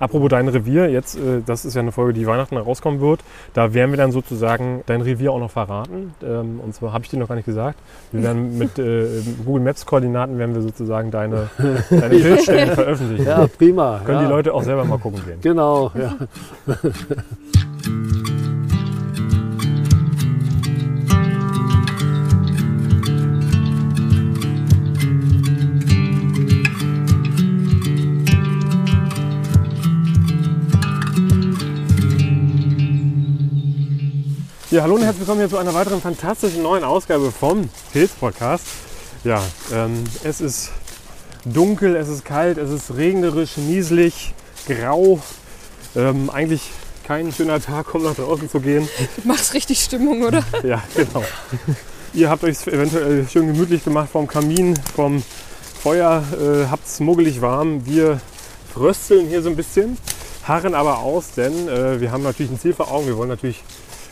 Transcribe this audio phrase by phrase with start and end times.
[0.00, 3.20] Apropos dein Revier, jetzt, äh, das ist ja eine Folge, die Weihnachten rauskommen wird.
[3.52, 6.14] Da werden wir dann sozusagen dein Revier auch noch verraten.
[6.24, 7.78] Ähm, und zwar habe ich dir noch gar nicht gesagt.
[8.10, 9.06] Wir werden mit äh,
[9.44, 11.50] Google Maps Koordinaten werden wir sozusagen deine,
[11.90, 13.26] deine Bildstellen veröffentlichen.
[13.26, 14.00] Ja, prima.
[14.04, 14.24] Können ja.
[14.24, 15.38] die Leute auch selber mal gucken gehen.
[15.42, 16.16] Genau, ja.
[34.70, 38.64] Ja, hallo und herzlich willkommen hier zu einer weiteren fantastischen neuen Ausgabe vom Pilz Podcast.
[39.24, 39.42] Ja,
[39.74, 40.70] ähm, es ist
[41.44, 44.32] dunkel, es ist kalt, es ist regnerisch, nieselig,
[44.68, 45.18] grau.
[45.96, 46.70] Ähm, eigentlich
[47.04, 48.88] kein schöner Tag, um nach draußen zu gehen.
[49.16, 50.44] Du machst richtig Stimmung, oder?
[50.62, 51.24] Ja, genau.
[52.14, 55.20] Ihr habt euch eventuell schön gemütlich gemacht vom Kamin, vom
[55.82, 57.84] Feuer, äh, habt es muggelig warm.
[57.86, 58.20] Wir
[58.72, 59.98] frösteln hier so ein bisschen,
[60.44, 63.08] harren aber aus, denn äh, wir haben natürlich ein Ziel vor Augen.
[63.08, 63.64] Wir wollen natürlich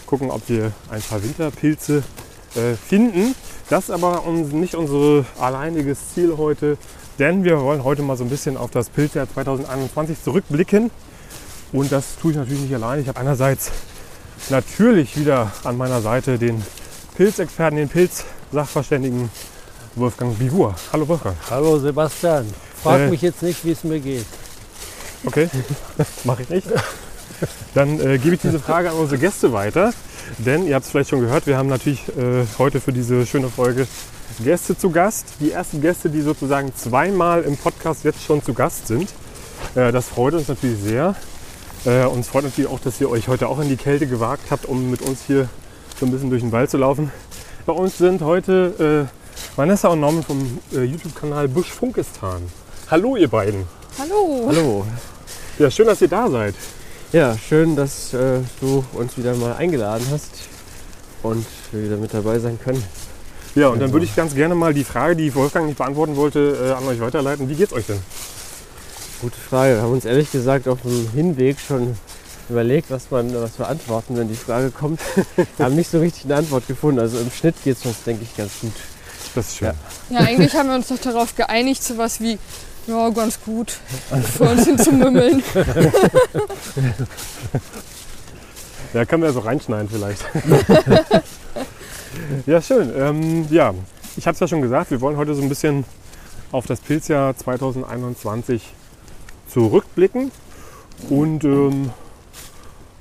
[0.09, 2.03] gucken, ob wir ein paar Winterpilze
[2.56, 3.34] äh, finden.
[3.69, 6.78] Das ist aber uns, nicht unser alleiniges Ziel heute,
[7.19, 10.91] denn wir wollen heute mal so ein bisschen auf das Pilzjahr 2021 zurückblicken.
[11.73, 13.03] Und das tue ich natürlich nicht allein.
[13.03, 13.70] Ich habe einerseits
[14.48, 16.64] natürlich wieder an meiner Seite den
[17.17, 19.31] Pilzexperten, den Pilzsachverständigen
[19.95, 20.75] Wolfgang Bivur.
[20.92, 21.36] Hallo Wolfgang.
[21.51, 22.47] Hallo Sebastian.
[22.83, 23.11] Frag Äh.
[23.11, 24.25] mich jetzt nicht, wie es mir geht.
[25.27, 25.51] Okay,
[26.25, 26.67] mache ich nicht.
[27.75, 29.92] Dann äh, gebe ich diese Frage an unsere Gäste weiter.
[30.39, 33.48] Denn ihr habt es vielleicht schon gehört, wir haben natürlich äh, heute für diese schöne
[33.48, 33.86] Folge
[34.45, 35.27] Gäste zu Gast.
[35.41, 39.08] Die ersten Gäste, die sozusagen zweimal im Podcast jetzt schon zu Gast sind.
[39.75, 41.14] Äh, das freut uns natürlich sehr.
[41.84, 44.67] Äh, uns freut natürlich auch, dass ihr euch heute auch in die Kälte gewagt habt,
[44.67, 45.48] um mit uns hier
[45.98, 47.11] so ein bisschen durch den Wald zu laufen.
[47.67, 52.42] Bei uns sind heute äh, Vanessa und Norman vom äh, YouTube-Kanal Busch Funkistan.
[52.91, 53.64] Hallo ihr beiden.
[53.98, 54.45] Hallo.
[54.47, 54.86] Hallo.
[55.58, 56.55] Ja, schön, dass ihr da seid.
[57.11, 60.28] Ja, schön, dass äh, du uns wieder mal eingeladen hast
[61.23, 62.84] und wir wieder mit dabei sein können.
[63.55, 66.58] Ja, und dann würde ich ganz gerne mal die Frage, die Wolfgang nicht beantworten wollte,
[66.63, 67.48] äh, an euch weiterleiten.
[67.48, 67.98] Wie geht's euch denn?
[69.23, 69.77] Gute Frage.
[69.77, 71.97] Wir haben uns ehrlich gesagt auf dem Hinweg schon
[72.51, 75.01] überlegt, was, man, was wir antworten, wenn die Frage kommt.
[75.57, 77.01] Wir haben nicht so richtig eine Antwort gefunden.
[77.01, 78.74] Also im Schnitt geht es uns, denke ich, ganz gut.
[79.35, 79.68] Das ist schön.
[80.11, 80.20] Ja.
[80.20, 82.39] Ja, eigentlich haben wir uns doch darauf geeinigt, sowas wie,
[82.88, 83.78] ja, ganz gut,
[84.36, 85.42] vor uns hin zu mümmeln.
[88.94, 90.24] Ja, können wir so reinschneiden vielleicht.
[92.46, 92.90] ja, schön.
[92.96, 93.74] Ähm, ja,
[94.16, 95.84] ich habe es ja schon gesagt, wir wollen heute so ein bisschen
[96.52, 98.72] auf das Pilzjahr 2021
[99.46, 100.30] zurückblicken.
[101.10, 101.90] Und ähm,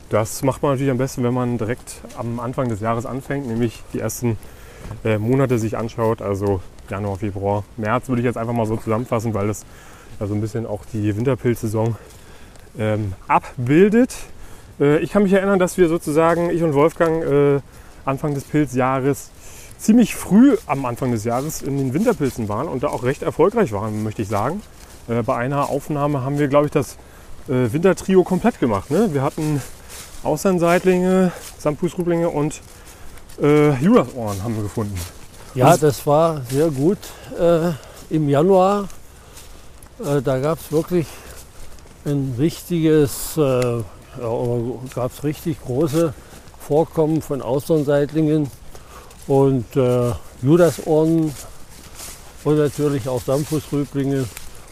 [0.10, 3.82] das macht man natürlich am besten, wenn man direkt am Anfang des Jahres anfängt, nämlich
[3.94, 4.38] die ersten
[5.06, 9.34] äh, Monate sich anschaut, also Januar, Februar, März würde ich jetzt einfach mal so zusammenfassen,
[9.34, 9.66] weil das
[10.20, 11.96] ja so ein bisschen auch die Winterpilzsaison
[12.78, 14.16] ähm, abbildet.
[14.80, 17.60] Äh, ich kann mich erinnern, dass wir sozusagen, ich und Wolfgang, äh,
[18.06, 19.32] Anfang des Pilzjahres
[19.78, 23.72] ziemlich früh am Anfang des Jahres in den Winterpilzen waren und da auch recht erfolgreich
[23.72, 24.62] waren, möchte ich sagen.
[25.08, 26.98] Äh, bei einer Aufnahme haben wir, glaube ich, das
[27.48, 28.92] äh, Wintertrio komplett gemacht.
[28.92, 29.14] Ne?
[29.14, 29.62] Wir hatten
[30.24, 32.62] Austernseitlinge, Sandfußrüblinge und
[33.42, 34.96] äh, Jurasohren haben wir gefunden.
[35.56, 37.00] Ja, das war sehr gut.
[37.40, 37.72] Äh,
[38.10, 38.88] Im Januar,
[40.00, 41.08] äh, da gab es wirklich
[42.06, 43.84] ein richtiges, äh, ja,
[44.96, 46.14] gab es richtig große
[46.60, 48.50] Vorkommen von Austernseitlingen
[49.28, 51.34] und äh, Judasohren
[52.44, 54.26] und natürlich auch Dampffußrüblinge,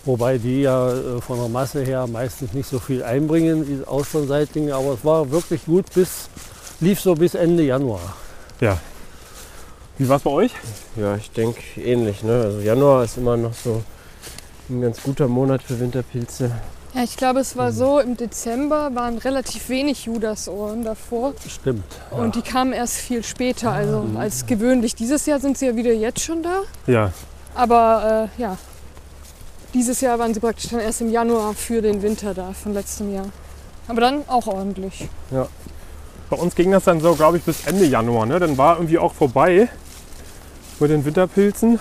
[0.06, 4.74] wobei die ja äh, von der Masse her meistens nicht so viel einbringen, die Austernseitlinge,
[4.74, 6.30] aber es war wirklich gut bis,
[6.80, 8.14] lief so bis Ende Januar.
[8.62, 8.78] Ja.
[9.98, 10.52] Wie war es bei euch?
[10.98, 12.22] Ja, ich denke ähnlich.
[12.24, 12.34] Ne?
[12.34, 13.82] Also Januar ist immer noch so
[14.70, 16.52] ein ganz guter Monat für Winterpilze.
[16.94, 21.84] Ja, ich glaube, es war so, im Dezember waren relativ wenig Judasohren davor Stimmt.
[22.12, 24.96] und die kamen erst viel später, also als gewöhnlich.
[24.96, 27.12] Dieses Jahr sind sie ja wieder jetzt schon da, Ja,
[27.54, 28.58] aber äh, ja,
[29.74, 33.14] dieses Jahr waren sie praktisch dann erst im Januar für den Winter da von letztem
[33.14, 33.28] Jahr.
[33.90, 35.10] Aber dann auch ordentlich.
[36.30, 38.26] bei uns ging das dann so, glaube ich, bis Ende Januar.
[38.26, 38.40] Ne?
[38.40, 39.68] Dann war irgendwie auch vorbei
[40.80, 41.80] mit den Winterpilzen,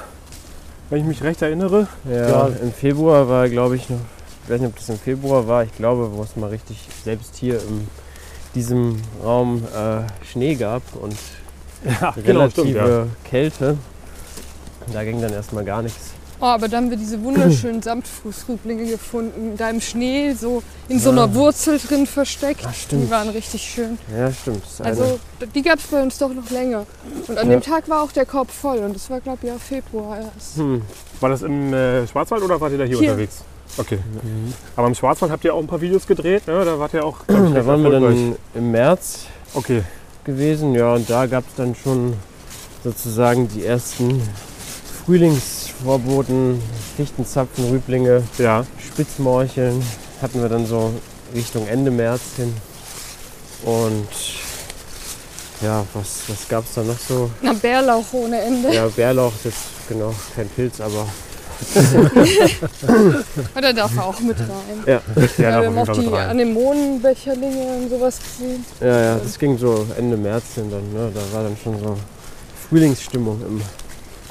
[0.91, 1.87] wenn ich mich recht erinnere.
[2.09, 2.47] Ja, Ja.
[2.49, 3.99] im Februar war, glaube ich, noch,
[4.45, 7.37] ich weiß nicht, ob das im Februar war, ich glaube, wo es mal richtig selbst
[7.37, 7.89] hier in
[8.55, 11.17] diesem Raum äh, Schnee gab und
[12.01, 13.77] Ja, relative Kälte.
[14.93, 16.13] Da ging dann erstmal gar nichts.
[16.45, 21.09] Oh, aber dann haben wir diese wunderschönen Samtfußrüblinge gefunden, da im Schnee, so in so
[21.11, 22.61] einer Wurzel drin versteckt.
[22.69, 23.05] Ach, stimmt.
[23.07, 23.97] Die waren richtig schön.
[24.15, 24.63] Ja, stimmt.
[24.83, 25.19] Also
[25.55, 26.85] die gab es bei uns doch noch länger.
[27.29, 27.57] Und an Ja.
[27.57, 30.57] dem Tag war auch der Korb voll und das war glaube ich ja Februar erst.
[30.59, 30.83] hm,
[31.21, 33.11] War das im äh, Schwarzwald oder wart ihr da hier, Hier.
[33.13, 33.43] unterwegs?
[33.79, 33.99] Okay.
[34.77, 36.63] Aber im Schwarzwald habt ihr auch ein paar Videos gedreht, ne?
[36.63, 37.27] Da wart ihr auch.
[37.27, 38.19] glaub ich, Da recht waren wir erfolgreich.
[38.19, 39.21] dann im März
[39.55, 39.83] Okay.
[40.25, 42.13] gewesen, ja, und da gab es dann schon
[42.85, 44.21] sozusagen die ersten
[45.05, 46.61] Frühlingsvorboten,
[46.97, 48.65] Fichtenzapfen, Rüblinge, Ja.
[48.79, 49.83] Spitzmorcheln
[50.23, 50.93] hatten wir dann so
[51.35, 52.55] Richtung Ende März hin.
[53.65, 54.07] Und
[55.63, 57.31] ja, was, was gab es da noch so?
[57.43, 58.73] Na, Bärlauch ohne Ende.
[58.75, 59.59] Ja, Bärlauch ist jetzt
[59.89, 61.07] genau kein Pilz, aber
[63.57, 64.49] Oder darf er auch mit rein.
[64.87, 65.01] ja, Ja,
[65.39, 66.31] Ja, da wir haben auch die rein.
[66.31, 68.65] Anemonenbecherlinge und sowas gesehen.
[68.81, 70.93] ja, ja, das ging so Ende März hin dann.
[70.93, 71.13] Ne?
[71.15, 71.97] Da war dann schon so
[72.69, 73.63] Frühlingsstimmung im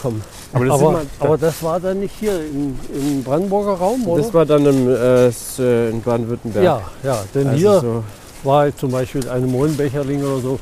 [0.04, 0.22] Kommen.
[0.54, 4.22] Aber das aber, man, aber das war dann nicht hier im, im Brandenburger Raum, oder?
[4.22, 6.64] Das war dann im, äh, äh, in Baden-Württemberg.
[6.64, 8.04] ja, ja, denn Also hier so,
[8.44, 10.60] war zum Beispiel eine Mohnbecherling oder so.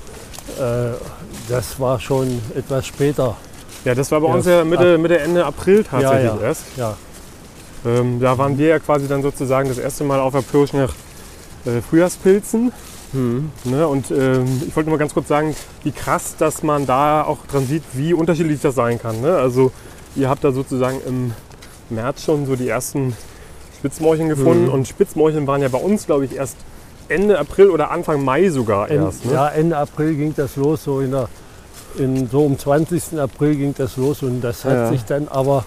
[0.60, 0.92] Äh,
[1.50, 3.36] das war schon etwas später.
[3.84, 6.42] ja, das war bei Ja, uns ja Mitte, Mitte, Ende April tatsächlich Ja, ja.
[6.42, 6.64] erst.
[6.78, 6.96] Ja,
[7.84, 10.94] Ähm, da waren wir ja quasi dann sozusagen das erste Mal auf der Pirsch nach
[11.66, 12.72] äh, Frühjahrspilzen.
[13.14, 13.50] Hm.
[13.66, 13.88] Ne?
[13.88, 17.40] Und ähm, ich wollte nur mal ganz kurz sagen, wie krass, dass man da auch
[17.48, 19.22] dran sieht, wie unterschiedlich das sein kann.
[19.22, 19.36] Ne?
[19.36, 19.72] Also
[20.16, 21.32] ihr habt da sozusagen im
[21.90, 23.16] März schon so die ersten
[23.80, 24.72] Spitzmorcheln gefunden Mhm.
[24.74, 26.56] und Spitzmorcheln waren ja bei uns, glaube ich, erst
[27.10, 29.26] Ende April oder Anfang Mai sogar erst.
[29.26, 29.34] Ne?
[29.34, 31.28] ja, Ende April ging das los, so in der,
[31.98, 33.20] in, so um 20.
[33.20, 34.90] April ging das los und das hat Ja.
[34.90, 35.66] sich dann aber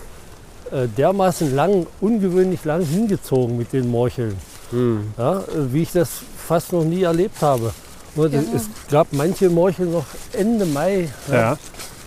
[0.72, 4.34] äh, dermaßen lang, ungewöhnlich lang hingezogen mit den Morcheln,
[4.70, 5.12] Hm.
[5.18, 5.42] ja, äh,
[5.72, 7.72] wie ich das fast noch nie erlebt habe.
[8.14, 8.50] Nur das, Ja.
[8.56, 11.08] Es gab manche Morcheln noch Ende Mai.
[11.30, 11.56] Ja.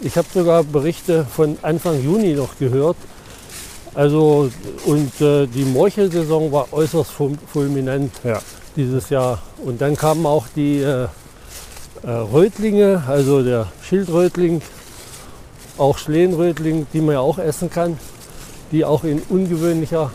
[0.01, 2.97] Ich habe sogar Berichte von Anfang Juni noch gehört.
[3.93, 4.49] Also
[4.85, 8.39] und äh, die Morchelsaison war äußerst ful- fulminant Ja.
[8.75, 9.39] dieses Jahr.
[9.65, 11.07] Und dann kamen auch die äh,
[12.03, 14.61] äh, Rötlinge, also der Schildrötling,
[15.79, 17.97] auch Schlehenrötling, die man ja auch essen kann,
[18.71, 20.11] die auch in ungewöhnlicher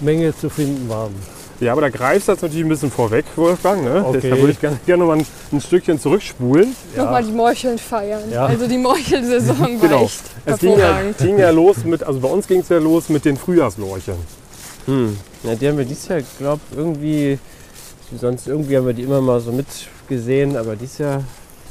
[0.00, 1.14] Menge zu finden waren.
[1.62, 3.84] Ja, aber da greifst du jetzt natürlich ein bisschen vorweg, Wolfgang.
[3.84, 4.04] Ne?
[4.04, 4.30] Okay.
[4.30, 6.74] Da würde ich gerne, gerne noch mal ein, ein Stückchen zurückspulen.
[6.96, 8.30] Nochmal die Morcheln feiern.
[8.32, 8.46] Ja.
[8.46, 10.02] Also die Morchelsaison war Genau.
[10.04, 13.08] echt Es ging ja, ging ja los mit, also bei uns ging es ja los
[13.08, 14.14] mit den Frühjahrslorchen.
[14.86, 15.16] Hm.
[15.44, 17.38] Ja, die haben wir dieses Jahr, glaube irgendwie,
[18.20, 21.22] sonst irgendwie haben wir die immer mal so mitgesehen, aber dieses Jahr,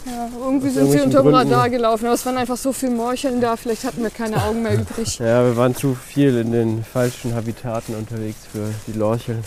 [0.06, 1.52] Ja, irgendwie Aus sind sie unterm Gründen.
[1.54, 2.06] Radar gelaufen.
[2.06, 3.58] Aber es waren einfach so viele Morcheln da.
[3.58, 5.20] Vielleicht hatten wir keine Augen mehr übrig.
[5.20, 9.44] ja, wir waren zu viel in den falschen Habitaten unterwegs für die Lorcheln.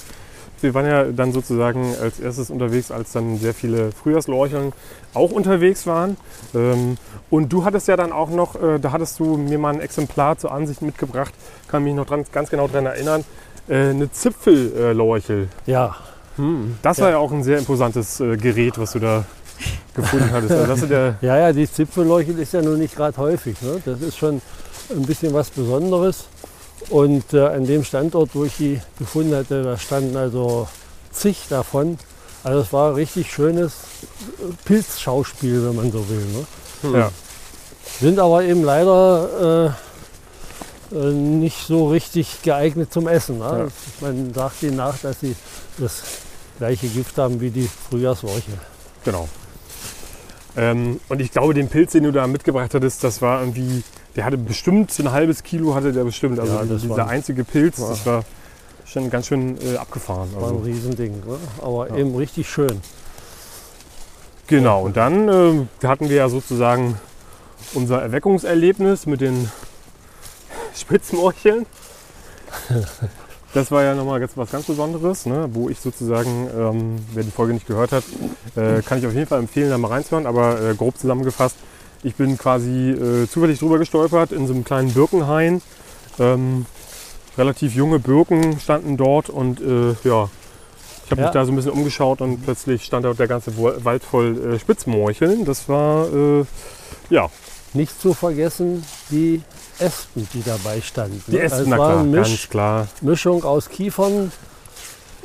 [0.65, 4.73] Wir waren ja dann sozusagen als erstes unterwegs, als dann sehr viele Frühjahrslorcheln
[5.13, 6.17] auch unterwegs waren.
[6.55, 6.97] Ähm,
[7.31, 10.39] Und du hattest ja dann auch noch, äh, da hattest du mir mal ein Exemplar
[10.39, 11.33] zur Ansicht mitgebracht,
[11.69, 13.25] kann mich noch dran, ganz genau daran erinnern,
[13.69, 15.49] äh, eine Zipfellorchel.
[15.67, 15.95] Ja,
[16.37, 16.79] Hm.
[16.83, 17.05] Das Ja.
[17.05, 19.25] war ja auch ein sehr imposantes äh, Gerät, was du da
[19.95, 20.51] gefunden hattest.
[20.53, 20.87] Also
[21.21, 23.61] ja, ja, die Zipfelleuchel ist ja nun nicht gerade häufig.
[23.63, 23.81] Ne?
[23.85, 24.43] Das ist schon
[24.91, 26.27] ein bisschen was Besonderes.
[26.91, 30.69] Und äh, an dem Standort, wo ich die gefunden hatte, da standen also
[31.11, 31.99] zig davon.
[32.43, 33.73] Also es war ein richtig schönes
[34.03, 36.25] äh, Pilzschauspiel, wenn man so will.
[36.27, 36.47] Ne?
[36.83, 36.95] Hm.
[36.95, 37.11] ja.
[38.01, 39.75] Sind aber eben leider
[40.93, 43.39] äh, äh, nicht so richtig geeignet zum Essen.
[43.39, 43.71] Ne?
[44.01, 44.07] Ja.
[44.07, 45.35] Man sagt ihnen nach, dass sie
[45.79, 46.03] das
[46.59, 48.55] gleiche Gift haben wie die Frühjahrsorchel.
[49.05, 49.29] Genau.
[50.57, 53.83] Ähm, und ich glaube, den Pilz, den du da mitgebracht hattest, das war irgendwie,
[54.17, 56.39] der hatte bestimmt ein halbes Kilo, hatte der bestimmt.
[56.39, 58.25] Also Ja, dieser war- einzige Pilz, war- das war
[58.87, 60.29] schon ganz schön äh, abgefahren.
[60.35, 61.13] War ein Also, Riesending.
[61.27, 61.37] Ne?
[61.61, 61.97] Aber Ja.
[61.97, 62.81] eben richtig schön.
[64.47, 66.99] genau, und dann ähm, hatten wir ja sozusagen
[67.73, 69.51] unser Erweckungserlebnis mit den
[70.77, 71.67] Spitzmorcheln.
[73.53, 75.49] Das war ja nochmal was ganz Besonderes, ne?
[75.53, 78.05] wo ich sozusagen, ähm, wer die Folge nicht gehört hat,
[78.57, 80.27] äh, kann ich auf jeden Fall empfehlen, da mal reinzuhören.
[80.27, 81.57] Aber äh, grob zusammengefasst,
[82.05, 85.61] ich bin quasi äh, zufällig drüber gestolpert in so einem kleinen Birkenhain.
[86.21, 86.67] Ähm,
[87.37, 90.29] relativ junge Birken standen dort und äh, ja,
[91.05, 91.27] ich habe Ja.
[91.27, 94.59] mich da so ein bisschen umgeschaut und plötzlich stand dort der ganze Wald voll äh,
[94.61, 95.45] Spitzmorcheln.
[95.45, 96.45] Das war, äh,
[97.11, 97.29] ja,
[97.73, 99.43] Nicht zu vergessen die
[99.81, 101.23] Espen, die dabei standen.
[101.27, 101.41] die ne?
[101.43, 102.87] Ästen, es na klar, eine ganz Misch, klar.
[103.01, 104.31] Mischung aus Kiefern,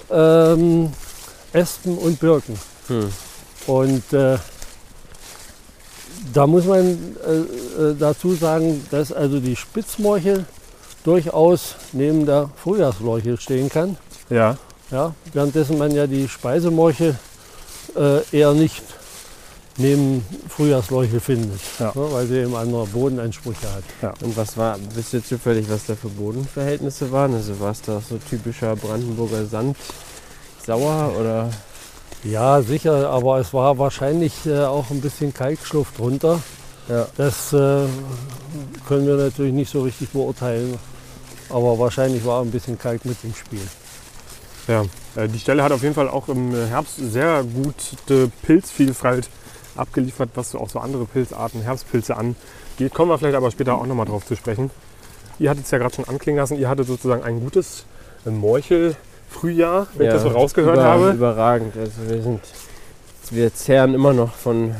[0.09, 0.91] ähm,
[1.53, 2.57] Espen und Birken.
[2.88, 3.12] Hm.
[3.67, 4.38] Und äh,
[6.33, 10.45] da muss man äh, äh, dazu sagen, dass also die Spitzmorchel
[11.03, 13.98] durchaus neben der Frühjahrslorchel stehen kann.
[14.29, 14.57] Ja,
[14.91, 17.15] Ja, währenddessen man ja die Speisemorchel
[17.95, 18.83] äh, eher nicht
[19.77, 21.91] neben Frühjahrslorchel findet, Ja.
[21.95, 23.67] ne, weil sie eben andere Bodenansprüche
[24.01, 24.21] hat.
[24.21, 27.33] Und was war, wisst ihr zufällig, was da für Bodenverhältnisse waren?
[27.33, 29.77] Also war es da so typischer Brandenburger Sand,
[30.65, 31.50] sauer oder?
[32.23, 36.41] Ja, sicher, aber es war wahrscheinlich äh, auch ein bisschen Kalkschluff drunter.
[36.89, 37.07] Ja.
[37.15, 37.85] Das äh,
[38.88, 40.77] können wir natürlich nicht so richtig beurteilen.
[41.49, 43.61] Aber wahrscheinlich war ein bisschen Kalk mit im Spiel.
[44.67, 44.85] Ja,
[45.15, 49.29] äh, die Stelle hat auf jeden Fall auch im Herbst sehr gute Pilzvielfalt
[49.75, 52.93] abgeliefert, was auch so andere Pilzarten, Herbstpilze angeht.
[52.93, 54.69] Kommen wir vielleicht aber später auch nochmal drauf zu sprechen.
[55.39, 57.85] Ihr hattet es ja gerade schon anklingen lassen, ihr hattet sozusagen ein gutes
[58.25, 58.29] äh,
[59.29, 61.12] Morchel-Frühjahr, wenn ich das so rausgehört über, habe.
[61.12, 61.75] Überragend.
[61.77, 62.41] Also wir sind,
[63.31, 64.75] wir zehren immer noch von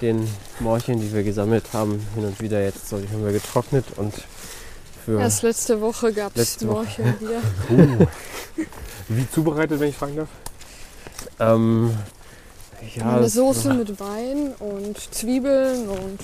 [0.00, 0.28] den
[0.60, 2.88] Morcheln, die wir gesammelt haben, hin und wieder jetzt.
[2.88, 4.14] So, die haben wir getrocknet und
[5.04, 7.02] für Erst letzte Woche gab es Letzte Woche.
[7.02, 7.40] Morcheln wieder.
[8.60, 8.64] Uh.
[9.08, 10.28] Wie zubereitet, wenn ich fragen darf?
[11.40, 11.96] ähm,
[12.94, 16.18] ja, Eine Soße mit Wein und Zwiebeln und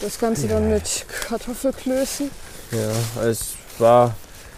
[0.00, 2.30] das Ganze dann mit Kartoffelklößen.
[2.70, 4.14] Ja, es war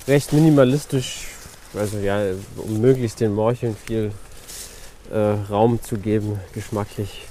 [0.06, 1.26] recht minimalistisch,
[1.76, 2.20] also ja,
[2.56, 4.12] um möglichst den Morcheln viel
[5.10, 5.18] äh,
[5.50, 7.26] Raum zu geben, geschmacklich.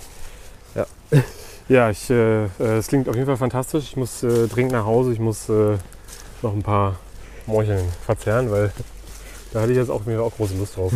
[1.67, 3.85] Ja, ich, äh, äh, es klingt auf jeden Fall fantastisch.
[3.85, 5.13] Ich muss äh, dringend nach Hause.
[5.13, 5.77] Ich muss äh,
[6.43, 6.97] noch ein paar
[7.47, 8.71] Morcheln verzehren, weil
[9.51, 10.93] da hatte ich jetzt auch, mir auch große Lust drauf.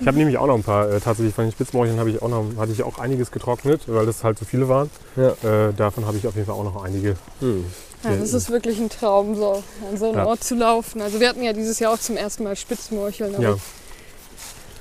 [0.00, 2.28] Ich habe nämlich auch noch ein paar, äh, tatsächlich von den Spitzmorcheln habe ich auch
[2.28, 4.90] noch, hatte ich auch einiges getrocknet, weil das halt so viele waren.
[5.16, 5.30] Ja.
[5.68, 7.16] Äh, davon habe ich auf jeden Fall auch noch einige.
[7.40, 7.64] Hm.
[8.04, 10.26] Ja, das ist wirklich ein Traum, so an so einen Ja.
[10.26, 11.02] Ort zu laufen.
[11.02, 13.56] Also wir hatten ja dieses Jahr auch zum ersten Mal Spitzmorcheln, aber Ja.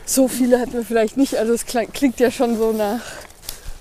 [0.06, 1.36] so viele hatten wir vielleicht nicht.
[1.36, 3.00] Also es klingt ja schon so nach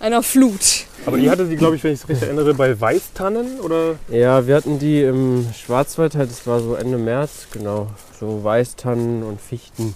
[0.01, 0.87] einer Flut.
[1.05, 3.97] Aber ihr hattet die, glaube ich, wenn ich es richtig erinnere, bei Weißtannen oder?
[4.09, 7.89] Ja, wir hatten die im Schwarzwald halt, das war so Ende März, genau.
[8.19, 9.95] So Weißtannen und Fichten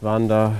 [0.00, 0.54] waren da.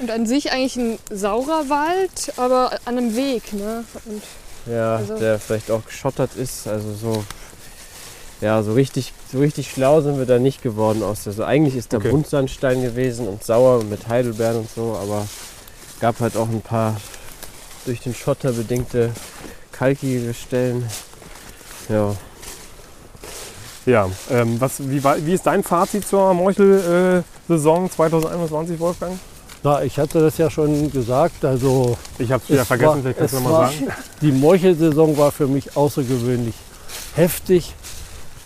[0.00, 3.52] Und an sich eigentlich ein saurer Wald, aber an einem Weg.
[3.52, 3.84] Ne?
[4.04, 4.22] Und
[4.66, 6.66] Ja, Also- der vielleicht auch geschottert ist.
[6.68, 7.24] Also so,
[8.40, 11.32] ja, so richtig, so richtig schlau sind wir da nicht geworden aus der.
[11.32, 12.10] So eigentlich ist da Okay.
[12.10, 15.26] Buntsandstein gewesen und sauer mit Heidelbeeren und so, aber
[16.00, 16.96] gab halt auch ein paar
[17.86, 19.10] durch den Schotter bedingte
[19.72, 20.86] kalkige Stellen.
[21.88, 22.14] Ja,
[23.88, 24.08] Ja.
[24.30, 29.18] Ähm, was, wie, wie ist dein Fazit zur Morchel-Saison 2021, Wolfgang?
[29.62, 31.44] Na, ich hatte das ja schon gesagt.
[31.44, 33.88] Also Ich habe es wieder Es vergessen, war- vielleicht kannst du nochmal war- sagen.
[34.20, 36.54] die Morchelsaison war für mich außergewöhnlich
[37.14, 37.74] heftig.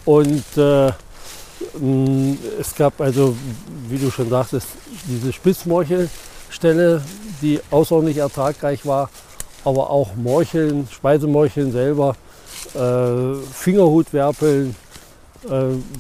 [0.04, 0.92] Und äh,
[1.78, 3.36] mh, es gab also,
[3.88, 4.68] wie du schon sagtest,
[5.08, 7.02] diese Spitzmorchelstelle,
[7.42, 9.10] die außerordentlich ertragreich war.
[9.64, 12.16] Aber auch Morcheln, Speisemorcheln selber,
[12.74, 14.74] äh, Fingerhutwerpeln äh,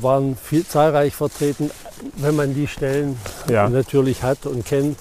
[0.00, 1.70] waren viel, zahlreich vertreten,
[2.16, 3.18] wenn man die Stellen
[3.48, 3.68] Ja.
[3.68, 4.98] natürlich hat und kennt.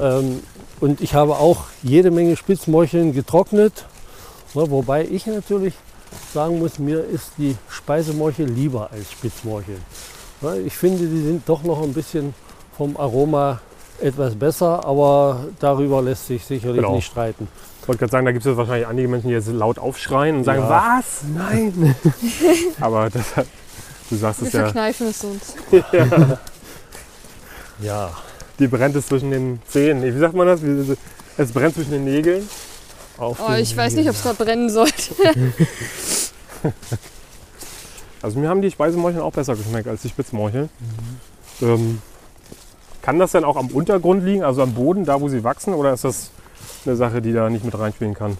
[0.00, 0.40] Ähm,
[0.80, 3.84] und ich habe auch jede Menge Spitzmorcheln getrocknet,
[4.54, 5.74] ne, wobei ich natürlich
[6.32, 9.76] sagen muss, mir ist die Speisemorchel lieber als Spitzmorchel.
[10.40, 12.34] Ne, ich finde, die sind doch noch ein bisschen
[12.76, 13.60] vom Aroma
[14.00, 16.94] etwas besser, aber darüber lässt sich sicherlich Genau.
[16.94, 17.46] nicht streiten.
[17.82, 20.36] Ich wollte gerade sagen, da gibt es jetzt wahrscheinlich einige Menschen, die jetzt laut aufschreien
[20.38, 20.96] und sagen, Ja.
[20.98, 21.22] was?
[21.34, 21.94] Nein!
[22.80, 23.24] Aber das,
[24.10, 25.54] du sagst wir es ja, verkneifen es uns.
[27.82, 28.10] Ja,
[28.58, 30.02] die brennt es zwischen den Zähnen.
[30.02, 30.60] Wie sagt man das?
[31.38, 32.46] Es brennt zwischen den Nägeln.
[33.16, 35.14] auf Oh, den ich weiß nicht, ob es da brennen sollte.
[38.22, 40.68] Also mir haben die Speisemorcheln auch besser geschmeckt als die Spitzmorcheln.
[41.62, 42.02] Ähm,
[43.00, 45.72] kann das denn auch am Untergrund liegen, also am Boden, da wo sie wachsen?
[45.72, 46.30] Oder ist das
[46.84, 48.36] eine Sache, die da nicht mit reinspielen kann?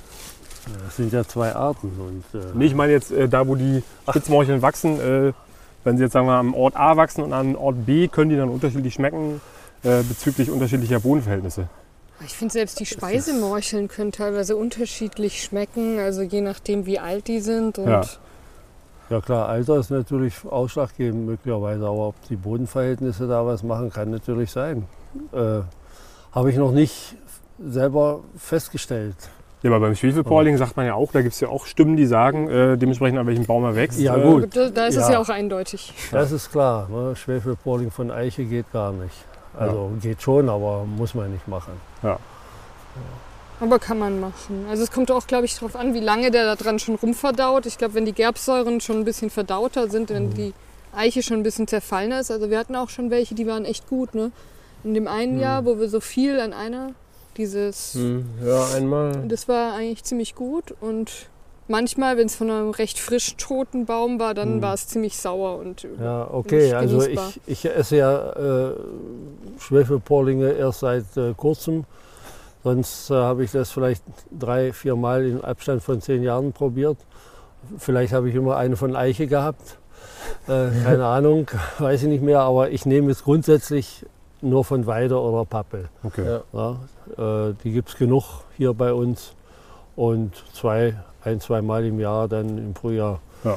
[0.85, 1.93] Das sind ja zwei Arten.
[1.99, 5.01] Und, äh, Nee, ich meine jetzt äh, da, wo die Spitzmorcheln wachsen.
[5.01, 5.33] Äh,
[5.85, 8.37] wenn sie jetzt sagen wir, am Ort A wachsen und am Ort B, können die
[8.37, 9.41] dann unterschiedlich schmecken
[9.83, 11.69] äh, bezüglich unterschiedlicher Bodenverhältnisse.
[12.25, 17.41] Ich finde selbst die Speisemorcheln können teilweise unterschiedlich schmecken, also je nachdem wie alt die
[17.41, 17.79] sind.
[17.79, 18.03] Und Ja.
[19.09, 24.11] Ja klar, Alter ist natürlich ausschlaggebend möglicherweise, aber ob die Bodenverhältnisse da was machen, kann
[24.11, 24.87] natürlich sein.
[25.33, 25.63] Äh,
[26.31, 27.17] Habe ich noch nicht
[27.59, 29.17] selber festgestellt.
[29.63, 32.07] Ja, aber beim Schwefelpolling sagt man ja auch, da gibt es ja auch Stimmen, die
[32.07, 33.99] sagen, äh, dementsprechend an welchem Baum er wächst.
[34.01, 34.57] Ja, äh, gut.
[34.57, 35.13] da, da ist es Ja.
[35.15, 35.93] ja auch eindeutig.
[36.13, 36.89] Das ist klar.
[36.89, 37.15] Ne?
[37.15, 39.15] Schwefelpoling von Eiche geht gar nicht.
[39.59, 41.73] Also geht schon, aber muss man nicht machen.
[43.61, 44.65] Aber kann man machen.
[44.71, 47.67] Also es kommt auch, glaube ich, darauf an, wie lange der da dran schon rumverdaut.
[47.67, 50.55] Ich glaube, wenn die Gerbsäuren schon ein bisschen verdauter sind, wenn die
[50.97, 52.31] Eiche schon ein bisschen zerfallener ist.
[52.31, 54.15] Also wir hatten auch schon welche, die waren echt gut.
[54.15, 54.33] Ne?
[54.83, 55.41] In dem einen Mhm.
[55.41, 56.93] Jahr, wo wir so viel an einer,
[57.41, 59.25] dieses, hm, ja, einmal.
[59.27, 60.75] das war eigentlich ziemlich gut.
[60.81, 61.11] Und
[61.69, 64.63] manchmal, wenn es von einem recht frisch toten Baum war, dann Mhm.
[64.63, 65.59] war es ziemlich sauer.
[65.59, 66.73] Und Ja, okay.
[66.75, 68.75] Also ich, ich esse ja äh,
[69.59, 71.85] Schwefelpolinge erst seit äh, kurzem.
[72.63, 74.03] Sonst äh, habe ich das vielleicht
[74.39, 76.99] drei, vier Mal in Abstand von zehn Jahren probiert.
[77.79, 79.79] Vielleicht habe ich immer eine von Eiche gehabt.
[80.47, 81.47] Äh, keine Ahnung,
[81.79, 82.41] weiß ich nicht mehr.
[82.41, 84.05] Aber ich nehme es grundsätzlich
[84.43, 85.89] nur von Weide oder Pappel.
[86.03, 86.25] Okay.
[86.53, 86.77] Ja.
[87.19, 88.25] Ja, äh, die gibt es genug
[88.57, 89.35] hier bei uns.
[89.97, 90.95] Und zwei,
[91.25, 93.21] ein, zwei Mal im Jahr dann im Frühjahr.
[93.45, 93.57] Ja.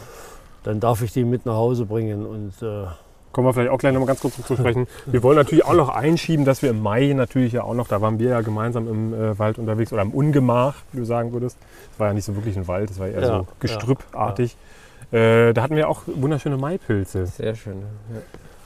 [0.63, 2.25] dann darf ich die mit nach Hause bringen.
[2.25, 2.85] Und äh,
[3.33, 4.87] Kommen wir vielleicht auch gleich nochmal ganz kurz zu sprechen.
[5.07, 7.99] Wir wollen natürlich auch noch einschieben, dass wir im Mai natürlich ja auch noch, da
[7.99, 11.57] waren wir ja gemeinsam im äh, Wald unterwegs oder im Ungemach, wie du sagen würdest.
[11.91, 14.55] Es war ja nicht so wirklich ein Wald, es war eher Ja, so gestrüppartig.
[15.11, 17.25] Äh, da hatten wir auch wunderschöne Maipilze.
[17.25, 17.83] Sehr schön.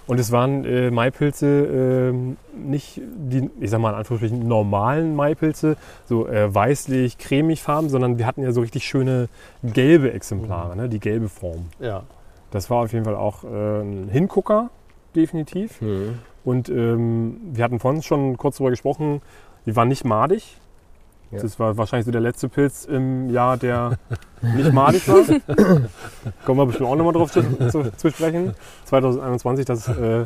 [0.07, 5.75] Und es waren äh, Maipilze, ähm, nicht die, ich sag mal in Anführungsstrichen, normalen Maipilze,
[6.05, 9.27] so äh, weißlich, cremig farben, sondern wir hatten ja so richtig schöne
[9.63, 10.87] gelbe Exemplare, ne?
[10.87, 11.65] die gelbe Form.
[11.79, 12.03] ja,
[12.51, 14.69] Das war auf jeden Fall auch äh, ein Hingucker,
[15.15, 15.81] definitiv.
[15.81, 16.19] Mhm.
[16.45, 19.21] Und ähm, wir hatten vorhin schon kurz darüber gesprochen,
[19.65, 20.57] die waren nicht madig.
[21.31, 21.41] Ja.
[21.41, 23.97] Das war wahrscheinlich so der letzte Pilz im Jahr, der
[24.41, 25.17] nicht madig war.
[26.45, 28.53] Kommen wir bestimmt auch nochmal drauf zu, zu, zu sprechen.
[28.85, 30.25] 2021, das äh,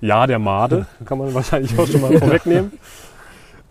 [0.00, 2.72] Jahr der Made, kann man wahrscheinlich auch schon mal vorwegnehmen.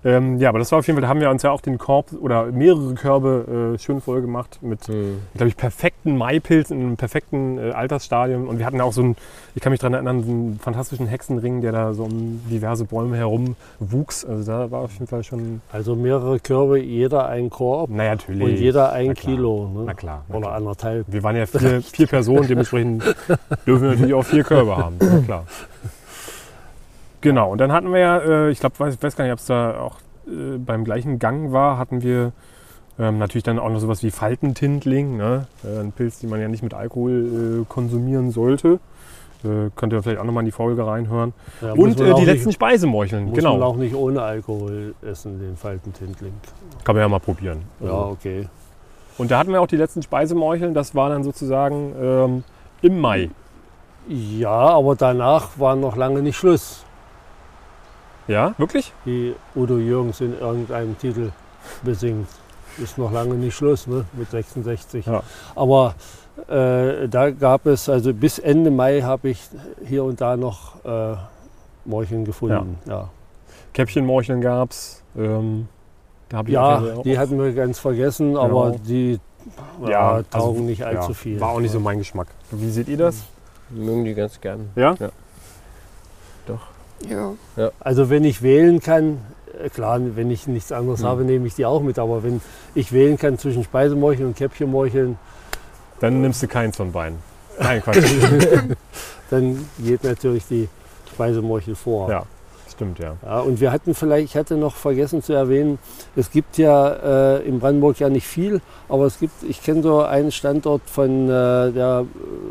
[0.03, 1.77] Ähm, ja, aber das war auf jeden Fall, da haben wir uns ja auch den
[1.77, 5.19] Korb oder mehrere Körbe äh, schön voll gemacht mit Mhm.
[5.35, 8.47] glaube ich, perfekten Maipilz in einem perfekten äh, Altersstadium.
[8.47, 9.15] Und wir hatten auch so einen,
[9.53, 13.15] ich kann mich daran erinnern, so einen fantastischen Hexenring, der da so um diverse Bäume
[13.17, 14.25] herum wuchs.
[14.25, 18.41] Also da war auf jeden Fall schon, also mehrere Körbe, jeder ein Korb naja, natürlich.
[18.43, 19.13] und jeder ein Na.
[19.13, 19.69] Kilo.
[19.73, 19.83] Ne?
[19.85, 20.25] Na klar.
[20.29, 20.55] Na Oder klar.
[20.57, 21.05] anderthalb.
[21.09, 23.03] Wir waren ja vier, vier Personen, dementsprechend
[23.67, 24.95] dürfen wir natürlich auch vier Körbe haben.
[24.99, 25.45] Na klar.
[27.21, 29.45] Genau, und dann hatten wir ja, äh, ich glaube, weiß, weiß gar nicht, ob es
[29.45, 29.97] da auch
[30.27, 32.31] äh, beim gleichen Gang war, hatten wir
[32.99, 35.47] ähm, natürlich dann auch noch sowas wie Faltentintling, ne?
[35.63, 38.79] äh, ein Pilz, den man ja nicht mit Alkohol äh, konsumieren sollte.
[39.43, 41.33] Äh, könnt ihr vielleicht auch nochmal in die Folge reinhören.
[41.61, 43.65] Ja, und man äh, die nicht- letzten Speisemorcheln, Muss man genau.
[43.65, 46.33] auch nicht ohne Alkohol essen, den Faltentintling.
[46.83, 47.61] Kann man ja mal probieren.
[47.79, 47.97] Ja, Also.
[48.11, 48.47] okay.
[49.17, 52.43] Und da hatten wir auch die letzten Speisemorcheln, das war dann sozusagen ähm,
[52.81, 53.29] im Mai.
[54.07, 56.83] Ja, aber danach war noch lange nicht Schluss,
[58.27, 58.93] Ja, wirklich?
[59.05, 61.31] wie Udo Jürgens in irgendeinem Titel
[61.83, 62.27] besingt.
[62.81, 64.05] Ist noch lange nicht Schluss ne?
[64.13, 65.05] mit 66.
[65.05, 65.23] Ja.
[65.55, 65.95] Aber
[66.47, 69.41] äh, da gab es, also bis Ende Mai habe ich
[69.85, 71.15] hier und da noch äh,
[71.85, 72.77] Morcheln gefunden.
[72.87, 73.09] Ja,
[73.73, 75.03] Käppchenmorcheln gab es.
[75.17, 75.67] Ähm,
[76.29, 78.83] da hab ich ja, auch- die hatten wir ganz vergessen, aber Genau.
[78.87, 79.19] die
[79.83, 81.39] ja, Ja, taugen also, nicht allzu ja, viel.
[81.41, 82.27] War auch nicht so mein Geschmack.
[82.51, 83.23] Wie seht ihr das?
[83.69, 84.69] Mögen die ganz gern.
[84.75, 84.95] Ja?
[84.99, 85.09] Ja.
[87.79, 89.19] Also wenn ich wählen kann,
[89.63, 91.07] äh, klar, wenn ich nichts anderes Hm.
[91.07, 91.99] habe, nehme ich die auch mit.
[91.99, 92.41] Aber wenn
[92.75, 95.17] ich wählen kann zwischen Speisemorcheln und Käppchenmorcheln,
[95.99, 97.19] Dann nimmst du keins von beiden.
[97.59, 97.97] Nein, Quatsch.
[99.29, 100.67] dann geht natürlich die
[101.13, 102.09] Speisemorchel vor.
[102.09, 102.23] Ja.
[102.71, 103.15] Stimmt, ja.
[103.23, 105.77] Ja, und wir hatten vielleicht, ich hatte noch vergessen zu erwähnen,
[106.15, 110.01] es gibt ja äh, in Brandenburg ja nicht viel, aber es gibt, ich kenne so
[110.01, 112.05] einen Standort von äh, der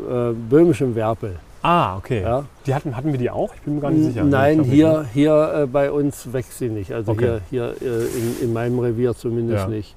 [0.09, 1.39] äh, böhmischen Werpel.
[1.63, 2.21] Ah, okay.
[2.23, 2.45] Ja.
[2.65, 3.53] Die hatten, hatten wir die auch?
[3.55, 4.23] Ich bin mir gar nicht sicher.
[4.23, 6.91] Nein, glaub hier, hier äh, bei uns wächst sie nicht.
[6.91, 7.39] Also Okay.
[7.49, 9.67] hier, hier äh, in, in meinem Revier zumindest Ja.
[9.69, 9.95] nicht.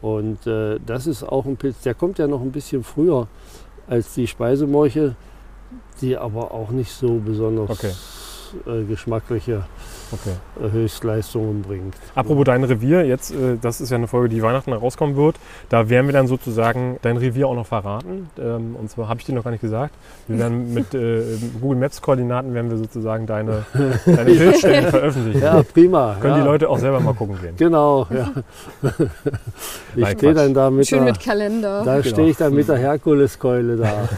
[0.00, 3.26] Und äh, das ist auch ein Pilz, der kommt ja noch ein bisschen früher
[3.88, 5.14] als die Speisemorche,
[6.00, 7.92] die aber auch nicht so besonders Okay.
[8.66, 9.64] Äh, geschmackliche?
[10.12, 10.34] Okay.
[10.62, 11.94] äh, Höchstleistungen bringt.
[12.14, 15.36] Apropos dein Revier, jetzt, äh, das ist ja eine Folge, die Weihnachten rauskommen wird.
[15.70, 18.28] Da werden wir dann sozusagen dein Revier auch noch verraten.
[18.38, 19.94] Ähm, und zwar habe ich dir noch gar nicht gesagt.
[20.28, 21.22] Wir werden mit äh,
[21.60, 23.64] Google Maps Koordinaten werden wir sozusagen deine,
[24.06, 25.40] deine Bildstellen veröffentlichen.
[25.40, 26.16] Ja, prima.
[26.20, 26.40] Können ja.
[26.40, 27.54] die Leute auch selber mal gucken gehen.
[27.56, 28.30] Genau, ja.
[29.96, 31.82] ich Nein, stehe dann da mit Schön der, mit Kalender.
[31.84, 32.14] da Genau.
[32.14, 34.08] stehe ich dann mit der Herkuleskeule da.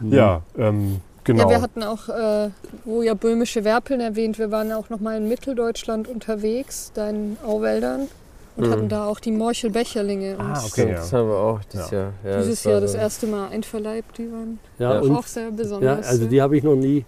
[0.00, 1.44] Ja, ähm, genau.
[1.44, 2.50] Ja, wir hatten auch, äh,
[2.84, 7.36] wo ja böhmische Werpeln erwähnt, wir waren auch noch mal in Mitteldeutschland unterwegs, da in
[7.46, 8.08] Auwäldern
[8.56, 8.70] und Mhm.
[8.70, 10.36] hatten da auch die Morchelbecherlinge.
[10.36, 10.88] Und Ah, okay.
[10.90, 10.94] Ja.
[10.96, 11.98] Das haben wir auch dieses Ja.
[11.98, 12.12] Jahr.
[12.24, 15.44] Ja, Dieses war Jahr das erste Mal einverleibt, die waren Ja, Ja, und auch sehr
[15.44, 16.06] Ja, besonders.
[16.06, 17.04] also die habe ich noch nie,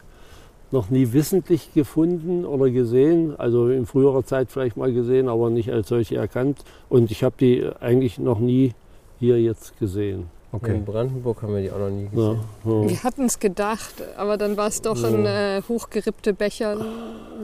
[0.71, 3.35] noch nie wissentlich gefunden oder gesehen.
[3.39, 6.59] Also in früherer Zeit vielleicht mal gesehen, aber nicht als solche erkannt.
[6.89, 8.73] Und ich habe die eigentlich noch nie
[9.21, 10.27] hier jetzt gesehen.
[10.55, 10.75] Okay.
[10.75, 12.41] In Brandenburg haben wir die auch noch nie Ja, gesehen.
[12.65, 12.89] ja.
[12.89, 15.09] wir hatten es gedacht, aber dann war es doch Ja.
[15.09, 16.77] ein äh, hochgerippte Becher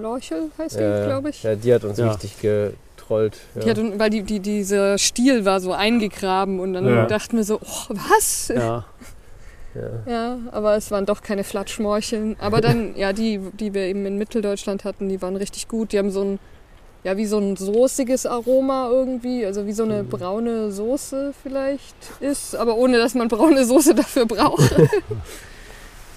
[0.01, 1.43] Lorchel, heißt die, Ja, glaube ich.
[1.43, 2.09] Ja, die hat uns Ja.
[2.13, 3.39] richtig getrollt.
[3.55, 3.61] Ja.
[3.63, 7.07] Die hat, weil die, die, dieser Stiel war so eingegraben und dann Ja.
[7.07, 8.49] dachten wir so, oh, was?
[8.49, 8.85] Ja,
[9.75, 9.91] ja.
[10.07, 12.37] Ja, aber es waren doch keine Flatschmorcheln.
[12.41, 15.93] Aber dann, ja, die, die wir eben in Mitteldeutschland hatten, die waren richtig gut.
[15.93, 16.39] Die haben so ein,
[17.05, 22.55] ja, wie so ein soßiges Aroma irgendwie, also wie so eine braune Soße vielleicht ist,
[22.57, 24.75] aber ohne dass man braune Soße dafür braucht.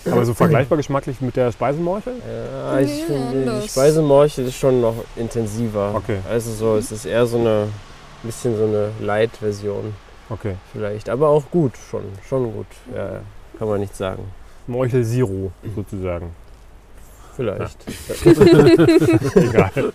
[0.06, 2.16] Aber so vergleichbar geschmacklich mit der Speisenmorchel?
[2.28, 3.72] Ja, ich Nee, finde, die anders.
[3.72, 5.94] Speisemorchel ist schon noch intensiver.
[5.96, 6.18] Okay.
[6.30, 7.70] Also so, es ist eher so eine
[8.22, 9.94] bisschen so eine Light-Version
[10.30, 10.56] Okay.
[10.74, 11.08] vielleicht.
[11.10, 12.04] Aber auch gut, schon.
[12.28, 12.66] Schon gut.
[12.94, 13.22] Ja,
[13.58, 14.24] kann man nicht sagen.
[14.68, 16.32] Morchel Zero sozusagen.
[17.36, 17.78] Vielleicht.
[19.36, 19.72] Egal.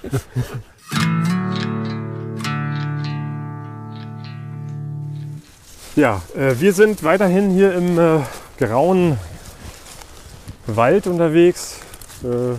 [5.99, 8.21] Ja, äh, wir sind weiterhin hier im äh,
[8.57, 9.19] grauen
[10.69, 11.81] Wald unterwegs.
[12.23, 12.55] Äh,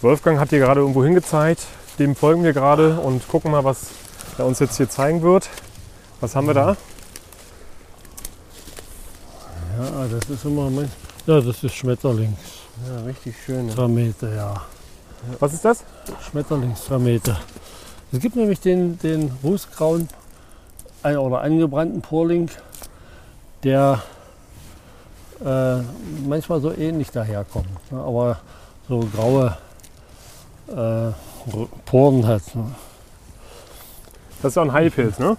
[0.00, 1.62] Wolfgang hat hier gerade irgendwo hingezeigt.
[2.00, 3.90] Dem folgen wir gerade und gucken mal, was
[4.38, 5.48] er uns jetzt hier zeigen wird.
[6.20, 6.76] Was haben wir da?
[9.78, 10.90] Ja, das ist immer mein.
[11.26, 12.40] Ja, das ist Schmetterlings.
[12.88, 13.66] Ja, richtig schön.
[13.66, 13.74] ne?
[13.76, 14.54] Trameter, ja.
[15.38, 15.84] Was ist das?
[16.28, 17.38] Schmetterlingstrameter.
[18.10, 20.08] Es gibt nämlich den, den rußgrauen
[21.02, 22.50] ein- oder angebrannten Porling,
[23.64, 24.02] der
[25.44, 25.78] äh,
[26.26, 28.38] manchmal so ähnlich daherkommt, ne, aber
[28.88, 29.56] so graue
[30.68, 31.12] äh,
[31.84, 32.54] Poren hat.
[32.54, 32.66] Ne.
[34.42, 35.36] Das ist auch ein Heilpilz, ne?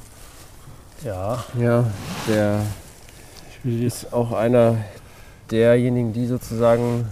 [1.03, 1.85] Ja, Ja,
[2.27, 2.61] der
[3.63, 4.77] ist auch einer
[5.51, 7.07] derjenigen, die sozusagen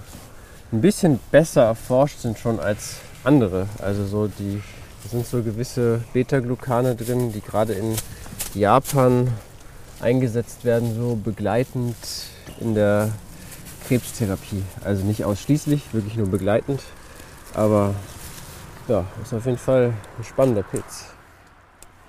[0.72, 3.68] ein bisschen besser erforscht sind schon als andere.
[3.82, 4.62] Also so die,
[5.04, 7.96] da sind so gewisse Beta-Glucane drin, die gerade in
[8.54, 9.30] Japan
[10.00, 11.96] eingesetzt werden, so begleitend
[12.60, 13.10] in der
[13.88, 14.64] Krebstherapie.
[14.84, 16.82] Also nicht ausschließlich, wirklich nur begleitend.
[17.54, 17.94] Aber
[18.88, 21.06] ja, ist auf jeden Fall ein spannender Pilz.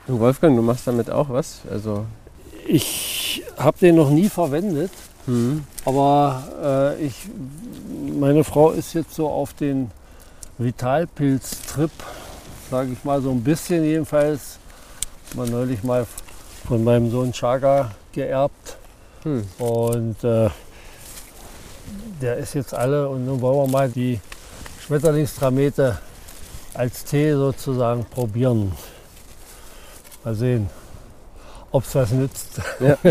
[0.07, 1.61] Und Wolfgang, du machst damit auch was?
[1.71, 2.07] Also
[2.67, 4.91] ich habe den noch nie verwendet,
[5.27, 5.65] hm.
[5.85, 7.29] aber äh, ich,
[8.19, 9.91] meine Frau ist jetzt so auf den
[10.59, 11.91] Vitalpilz-Trip,
[12.71, 14.59] sage ich mal so ein bisschen jedenfalls.
[15.35, 16.07] Mal neulich mal
[16.73, 18.79] von meinem Sohn Chaga geerbt
[19.25, 19.47] Hm.
[19.59, 20.49] und äh,
[22.23, 24.19] der ist jetzt alle und nun wollen wir mal die
[24.81, 25.99] Schmetterlingstramete
[26.73, 28.73] als Tee sozusagen probieren.
[30.25, 30.71] Mal sehen,
[31.73, 32.63] ob es was nützt.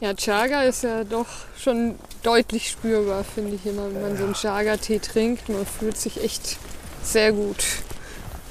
[0.00, 1.26] Ja, Chaga ist ja doch
[1.58, 5.48] schon deutlich spürbar, finde ich immer, wenn man so einen Chaga-Tee trinkt.
[5.48, 6.58] Man fühlt sich echt
[7.02, 7.64] sehr gut.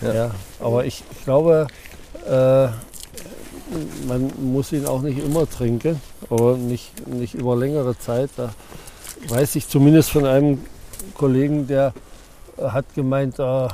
[0.01, 0.13] Ja.
[0.13, 0.31] Ja.
[0.59, 1.67] aber ich glaube,
[2.25, 2.67] äh,
[4.07, 5.99] man muss ihn auch nicht immer trinken,
[6.29, 8.29] aber nicht, nicht über längere Zeit.
[8.37, 8.49] Da
[9.29, 10.59] weiß ich zumindest von einem
[11.15, 11.93] Kollegen, der
[12.61, 13.69] hat gemeint, äh, ob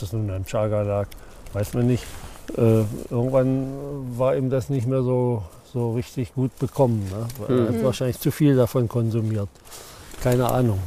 [0.00, 1.06] das nun am Chaga lag,
[1.52, 2.04] weiß man nicht.
[2.56, 3.66] Äh, irgendwann
[4.16, 7.08] war ihm das nicht mehr so, so richtig gut bekommen.
[7.10, 7.26] Ne?
[7.38, 7.84] Weil Er hat Mhm.
[7.84, 9.48] wahrscheinlich zu viel davon konsumiert.
[10.22, 10.78] Keine Ahnung.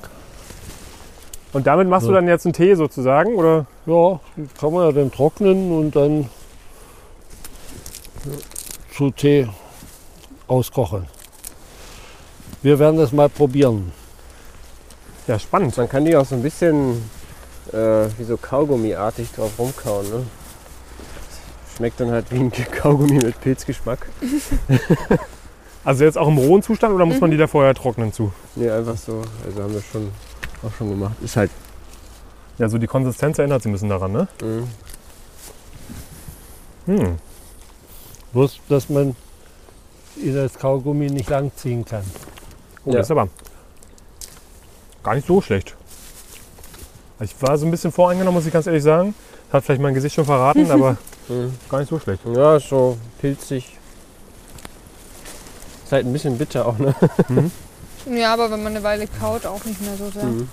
[1.54, 2.18] Und damit machst du Ja.
[2.20, 3.36] dann jetzt einen Tee sozusagen?
[3.36, 3.66] Oder?
[3.86, 4.20] Ja,
[4.60, 6.30] kann man ja dann trocknen und dann
[8.96, 9.48] zu Tee
[10.48, 11.08] auskochen.
[12.62, 13.92] Wir werden das mal probieren.
[15.28, 15.76] Ja, spannend.
[15.78, 17.10] Man kann die auch so ein bisschen
[17.72, 20.10] äh, wie so Kaugummiartig drauf rumkauen.
[20.10, 20.24] Ne?
[21.76, 24.08] Schmeckt dann halt wie ein Kaugummi mit Pilzgeschmack.
[25.88, 28.34] Also jetzt auch im rohen Zustand oder muss man die da vorher trocknen zu?
[28.56, 29.22] Nee, einfach so.
[29.46, 30.10] Also haben wir schon
[30.62, 31.14] auch schon gemacht.
[31.22, 31.50] Ist halt.
[32.58, 34.28] Ja, so die Konsistenz erinnert sich ein bisschen daran, ne?
[34.42, 34.68] mh.
[36.88, 37.18] Hm.
[38.34, 39.16] Bloß, dass man
[40.18, 42.04] ihn als Kaugummi nicht langziehen kann.
[42.86, 42.98] Oh, Ja.
[42.98, 43.30] das ist aber
[45.04, 45.76] gar nicht so schlecht.
[47.20, 49.16] Ich war so ein bisschen voreingenommen, muss ich ganz ehrlich sagen.
[49.52, 50.98] Hat vielleicht mein Gesicht schon verraten, aber
[51.30, 51.50] Mh.
[51.70, 52.22] gar nicht so schlecht.
[52.26, 53.76] Ja, ist so pilzig.
[55.86, 56.94] Ist halt ein bisschen bitter auch, ne?
[58.10, 60.24] Ja, aber wenn man eine Weile kaut, auch nicht mehr so sehr.
[60.24, 60.48] Mhm.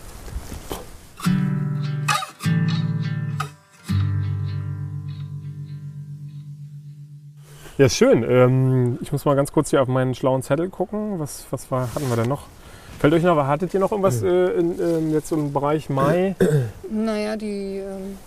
[7.79, 8.25] Ja, ist schön.
[8.29, 11.19] Ähm, ich muss mal ganz kurz hier auf meinen schlauen Zettel gucken.
[11.19, 12.43] Was, was war, hatten wir denn noch?
[12.99, 16.37] Fällt euch noch, hattet ihr noch irgendwas äh, in, ähm, jetzt im Bereich Mai?
[16.91, 18.19] Naja, die ähm,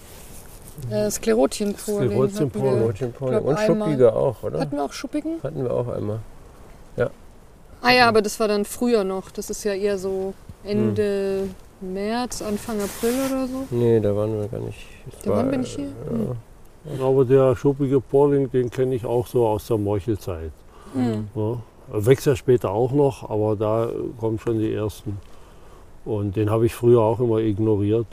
[0.92, 1.32] äh.
[1.32, 3.88] Rotchenpollen glaub, und einmal.
[3.88, 4.60] Schuppiger auch, oder?
[4.60, 5.42] Hatten wir auch Schuppigen?
[5.42, 6.20] Hatten wir auch einmal.
[7.82, 9.32] Ah ja, aber das war dann früher noch.
[9.32, 10.34] Das ist ja eher so
[10.64, 11.48] Ende
[11.80, 13.68] März, Anfang April oder so.
[13.70, 14.80] Nee, da waren wir gar nicht.
[15.06, 15.86] Das Da waren wir nicht hier?
[15.86, 16.36] Ja.
[17.02, 20.52] Aber der schuppige Porling, den kenne ich auch so aus der Morchelzeit.
[20.94, 21.28] Hm.
[21.36, 21.58] Ja.
[21.94, 25.18] Er Wächst ja später auch noch, aber da kommen schon die ersten.
[26.06, 28.08] Und den habe ich früher auch immer ignoriert.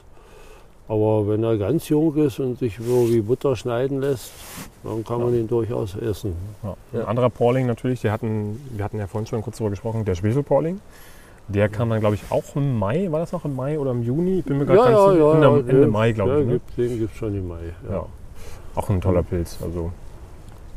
[0.87, 4.33] Aber wenn er ganz jung ist und sich so wie Butter schneiden lässt,
[4.83, 6.35] dann kann man ihn durchaus essen.
[6.63, 6.77] Ja.
[6.93, 7.01] Ja.
[7.01, 10.15] Ein anderer Porling natürlich, die hatten, wir hatten ja vorhin schon kurz darüber gesprochen, der
[10.15, 10.81] Schwefelporling.
[11.49, 13.11] Der kam dann, glaube ich, auch im Mai.
[13.11, 14.41] War das noch im Mai oder im Juni?
[14.41, 15.35] Ich bin mir gerade gar nicht sicher.
[15.35, 16.47] Ende, Ende Mai, glaube ja, ich.
[16.47, 16.53] Ne?
[16.55, 17.73] gibt- Den gibt es schon im Mai.
[18.75, 19.59] Auch ein toller Pilz.
[19.63, 19.93] Also,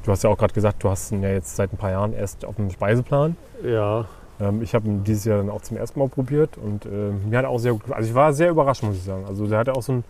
[0.04, 2.14] du hast ja auch gerade gesagt, du hast ihn ja jetzt seit ein paar Jahren
[2.14, 3.36] erst auf dem Speiseplan.
[3.64, 4.06] ja.
[4.40, 7.40] Ähm, ich habe ihn dieses Jahr dann auch zum ersten Mal probiert und ähm, mir
[7.40, 7.82] hat auch sehr gut.
[7.92, 9.26] Also ich war sehr überrascht, muss ich sagen.
[9.28, 10.04] Also der hatte auch so ein,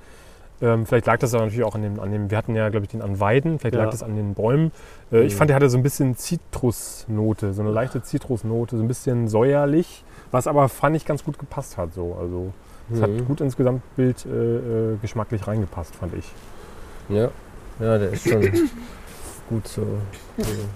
[0.62, 2.84] ähm, vielleicht lag das aber natürlich auch an dem, an dem wir hatten ja, glaube
[2.86, 3.84] ich, den an Weiden, vielleicht Ja.
[3.86, 4.74] lag das an den Bäumen.
[5.14, 5.38] Äh, Ich Mhm.
[5.38, 10.04] fand, der hatte so ein bisschen Zitrusnote, so eine leichte Zitrusnote, so ein bisschen säuerlich,
[10.32, 11.94] was aber, fand ich, ganz gut gepasst hat.
[11.94, 12.18] So.
[12.20, 12.52] Also
[12.92, 13.26] es hat Mhm.
[13.28, 14.30] gut ins Gesamtbild äh,
[14.94, 16.30] äh, geschmacklich reingepasst, fand ich.
[17.08, 17.30] Ja.
[17.80, 18.42] Ja, der ist schon
[19.50, 19.86] gut so.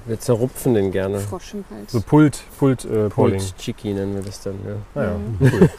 [0.06, 1.20] Wir zerrupfen den gerne.
[1.20, 1.92] Frosch im Hals.
[1.92, 3.40] So Pult, Pult äh, Polling.
[3.40, 4.56] Pulled Chicky nennen wir das dann.
[4.66, 5.02] Ja.
[5.02, 5.38] Naja, Mhm.
[5.42, 5.70] cool.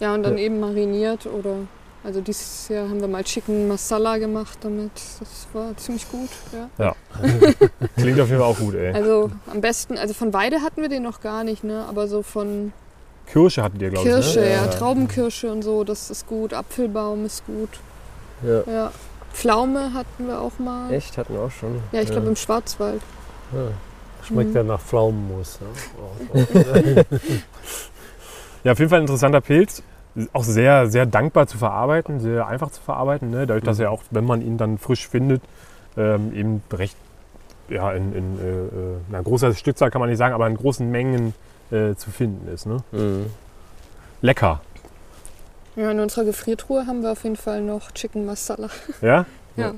[0.00, 1.56] Ja, und dann eben mariniert oder.
[2.02, 4.90] Also dieses Jahr haben wir mal Chicken Masala gemacht damit.
[5.18, 6.30] Das war ziemlich gut.
[6.78, 6.94] Ja.
[7.98, 8.90] Klingt auf jeden Fall auch gut, ey.
[8.94, 11.84] Also am besten, also von Weide hatten wir den noch gar nicht, ne?
[11.86, 12.72] Aber so von
[13.26, 14.14] Kirsche hattet ihr, glaube ich.
[14.14, 14.50] Kirsche, ne?
[14.50, 16.54] ja, Traubenkirsche und so, das ist gut.
[16.54, 17.68] Apfelbaum ist gut.
[18.42, 18.62] Ja.
[18.72, 18.92] Ja.
[19.32, 20.92] Pflaume hatten wir auch mal.
[20.92, 21.80] Echt, hatten wir auch schon.
[21.92, 23.00] Ja, ich glaube im Schwarzwald.
[23.52, 23.68] Ja.
[24.26, 24.56] Schmeckt Mhm.
[24.56, 25.58] ja nach Pflaumenmus.
[26.34, 27.04] Ne?
[28.62, 29.82] Ja, auf jeden Fall ein interessanter Pilz.
[30.34, 33.30] Auch sehr, sehr dankbar zu verarbeiten, sehr einfach zu verarbeiten.
[33.30, 33.46] Ne?
[33.46, 35.40] Dadurch, dass er auch, wenn man ihn dann frisch findet,
[35.96, 36.96] ähm, eben recht
[37.70, 38.68] ja, in, in äh, äh,
[39.08, 41.32] na, großer Stückzahl kann man nicht sagen, aber in großen Mengen
[41.70, 42.66] äh, zu finden ist.
[42.66, 42.78] Ne?
[42.92, 43.26] Mhm.
[44.20, 44.60] Lecker.
[45.80, 48.68] Ja, in unserer Gefriertruhe haben wir auf jeden Fall noch Chicken Masala.
[49.00, 49.24] Ja?
[49.56, 49.66] Ja.
[49.66, 49.74] Ja.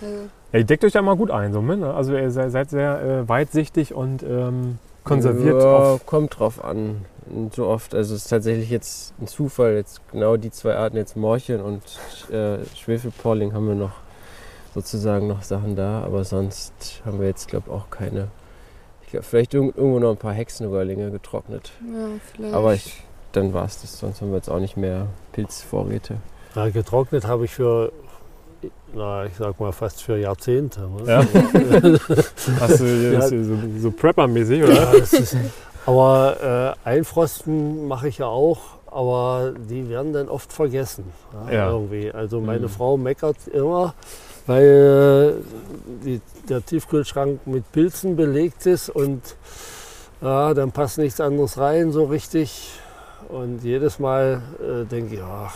[0.00, 0.14] Also,
[0.52, 1.52] ja ihr deckt euch da mal gut ein.
[1.52, 1.92] So, ne?
[1.94, 5.62] Also ihr seid sehr äh, weitsichtig und ähm, konserviert.
[5.62, 7.04] Ja, kommt drauf an.
[7.30, 10.96] Und so oft, also es ist tatsächlich jetzt ein Zufall, jetzt genau die zwei Arten,
[10.96, 11.82] jetzt Morcheln und
[12.32, 13.92] äh, Schwefelporling haben wir noch
[14.74, 16.72] sozusagen noch Sachen da, aber sonst
[17.04, 18.28] haben wir jetzt, glaube ich, auch keine.
[19.04, 21.70] Ich glaube, vielleicht irg- irgendwo noch ein paar Hexenröhrlinge getrocknet.
[21.80, 22.54] ja, vielleicht.
[22.54, 23.02] Aber ich,
[23.32, 26.16] dann war es das, sonst haben wir jetzt auch nicht mehr Pilzvorräte.
[26.54, 27.92] Ja, getrocknet habe ich für,
[28.94, 30.80] na, ich sag mal, fast für Jahrzehnte.
[30.80, 31.02] Ne?
[31.06, 31.18] Ja.
[32.60, 33.20] hast du Ja.
[33.22, 33.38] so,
[33.80, 34.74] so Prepper-mäßig, oder?
[34.74, 35.36] Ja, das ist,
[35.86, 41.04] aber äh, Einfrosten mache ich ja auch, aber die werden dann oft vergessen.
[41.48, 41.70] Ja, Ja.
[41.70, 42.10] Irgendwie.
[42.12, 42.70] Also meine Mhm.
[42.70, 43.94] Frau meckert immer,
[44.46, 49.22] weil äh, die, der Tiefkühlschrank mit Pilzen belegt ist und
[50.20, 52.70] ja, dann passt nichts anderes rein so richtig.
[53.32, 55.54] Und jedes Mal äh, denke ich, ach,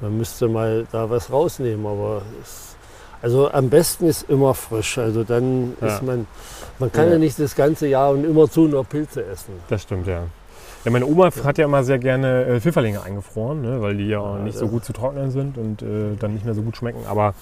[0.00, 2.76] man müsste mal da was rausnehmen, aber es,
[3.20, 4.96] also am besten ist immer frisch.
[4.96, 5.88] Also dann Ja.
[5.88, 6.26] ist man,
[6.78, 7.12] man kann ja.
[7.12, 7.18] Ja.
[7.18, 9.52] nicht das ganze Jahr und immerzu nur Pilze essen.
[9.68, 10.22] Das stimmt, ja.
[10.84, 14.36] Ja, meine Oma hat ja immer sehr gerne äh, Pfifferlinge eingefroren, ne, weil die ja
[14.38, 17.00] Ja, nicht so gut zu trocknen sind und äh, dann nicht mehr so gut schmecken.
[17.08, 17.34] Aber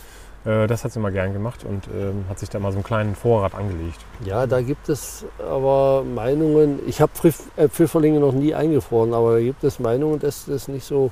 [0.47, 3.15] das hat sie immer gern gemacht und ähm, hat sich da mal so einen kleinen
[3.15, 3.99] Vorrat angelegt.
[4.25, 9.35] Ja, da gibt es aber Meinungen, ich habe Pfiff, äh, Pfifferlinge noch nie eingefroren, aber
[9.35, 11.11] da gibt es Meinungen, dass das nicht so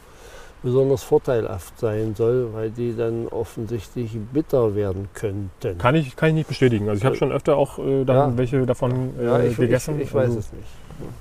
[0.62, 5.78] besonders vorteilhaft sein soll, weil die dann offensichtlich bitter werden könnten.
[5.78, 6.88] Kann ich, kann ich nicht bestätigen.
[6.88, 8.32] Also ich habe schon öfter auch äh, dann Ja.
[8.36, 9.96] welche davon äh, ja, ich, gegessen.
[9.96, 10.68] ich, ich weiß also es nicht.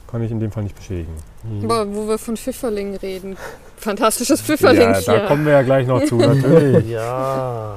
[0.10, 1.14] Kann ich in dem Fall nicht bestätigen.
[1.44, 1.70] Mhm.
[1.70, 3.36] Aber wo wir von Pfifferlingen reden.
[3.78, 6.88] Fantastisches Pfifferling ja, da kommen wir ja gleich noch zu, natürlich.
[6.90, 7.76] Ja,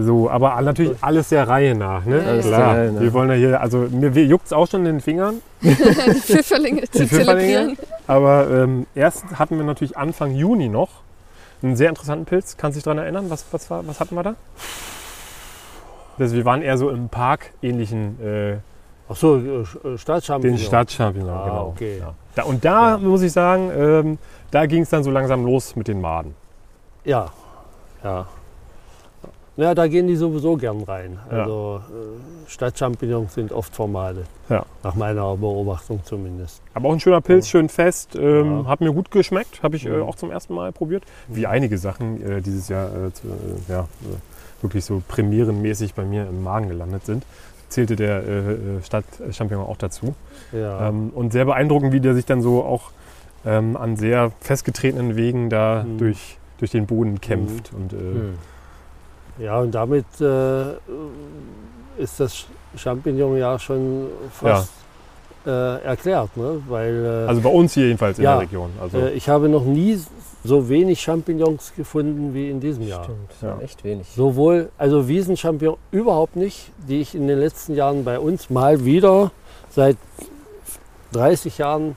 [0.00, 2.22] So, aber natürlich alles der Reihe nach, ne?
[2.24, 2.74] Alles der Klar.
[2.76, 3.00] Reihe nach.
[3.00, 5.40] Wir wollen ja hier, also mir juckt es auch schon in den Fingern.
[5.60, 7.40] die Pfifferlinge zu Die Pfifferlinge?
[7.40, 7.78] zelebrieren.
[8.06, 10.88] Aber ähm, erst hatten wir natürlich Anfang Juni noch
[11.62, 12.56] einen sehr interessanten Pilz.
[12.56, 13.26] Kannst du dich daran erinnern?
[13.28, 14.34] Was, was, war, was hatten wir da?
[16.18, 18.56] Also wir waren eher so im Park-ähnlichen, äh,
[19.08, 20.56] ach so, äh, Staatschampignon.
[20.58, 21.66] den Stadtchampignons, Ah, genau.
[21.68, 21.98] okay.
[22.00, 22.14] Ja.
[22.34, 22.98] Da, und da Ja.
[22.98, 24.18] muss ich sagen, ähm,
[24.50, 26.34] da ging es dann so langsam los mit den Maden.
[27.04, 27.26] Ja,
[28.04, 28.26] ja.
[29.58, 31.18] Ja, da gehen die sowieso gern rein.
[31.32, 31.38] Ja.
[31.42, 34.22] Also äh, Stadtchampignons sind oft Formale.
[34.48, 34.64] Ja.
[34.84, 36.62] Nach meiner Beobachtung zumindest.
[36.74, 38.14] Aber auch ein schöner Pilz, schön fest.
[38.14, 38.66] Ähm, Ja.
[38.66, 39.60] Hat mir gut geschmeckt.
[39.64, 40.02] Habe ich äh, Mhm.
[40.04, 41.02] auch zum ersten Mal probiert.
[41.26, 46.04] Wie einige Sachen äh, dieses Jahr äh, zu, äh, ja, äh, wirklich so premierenmäßig bei
[46.04, 47.24] mir im Magen gelandet sind.
[47.68, 48.22] Zählte der
[48.82, 50.14] Stadtchampignon auch dazu.
[50.52, 50.88] Ja.
[50.88, 52.92] Ähm, und sehr beeindruckend, wie der sich dann so auch
[53.44, 55.98] ähm, an sehr festgetretenen Wegen da Mhm.
[55.98, 57.72] durch, durch den Boden kämpft.
[57.74, 58.34] Und, äh, Hm.
[59.38, 60.72] Ja, und damit äh,
[61.98, 62.46] ist das
[62.76, 64.70] Champignon ja schon fast
[65.46, 66.60] äh, erklärt, ne?
[66.68, 68.32] weil äh, Also bei uns hier jedenfalls in Ja.
[68.34, 68.70] der Region.
[68.80, 69.98] Also, äh, ich habe noch nie
[70.44, 73.04] so wenig Champignons gefunden wie in diesem Jahr.
[73.04, 73.58] Stimmt, das Ja.
[73.60, 74.08] echt wenig.
[74.14, 79.30] Sowohl, also Wiesenchampignon überhaupt nicht, die ich in den letzten Jahren bei uns mal wieder
[79.70, 79.96] seit
[81.12, 81.96] 30 Jahren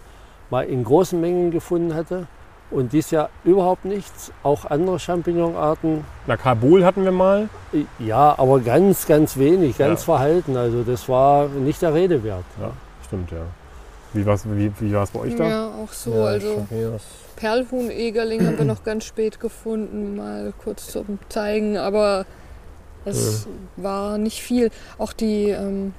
[0.49, 2.27] mal in großen Mengen gefunden hatte.
[2.71, 4.31] Und dies Jahr überhaupt nichts.
[4.43, 7.49] Auch andere Champignonarten, na, Carbol hatten wir mal.
[7.99, 10.05] ja, aber ganz, ganz wenig, ganz Ja.
[10.05, 10.55] verhalten.
[10.55, 12.45] Also das war nicht der Rede wert.
[12.61, 12.71] Ja,
[13.05, 13.41] stimmt, ja.
[14.13, 15.47] Wie war es wie, wie war's bei euch da?
[15.47, 16.13] Ja, auch so.
[16.13, 16.65] Ja, also.
[17.37, 22.25] Perlhuhn-Egerling haben wir noch ganz spät gefunden, mal kurz zum Zeigen, aber
[23.03, 24.69] es war nicht viel.
[24.97, 25.93] Auch die, ähm,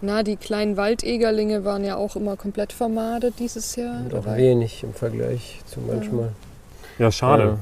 [0.00, 4.00] na, die kleinen Waldegerlinge waren ja auch immer komplett vermadet dieses Jahr.
[4.02, 6.30] Und Da auch war- wenig im Vergleich zu manchmal.
[6.98, 7.58] Ja, schade.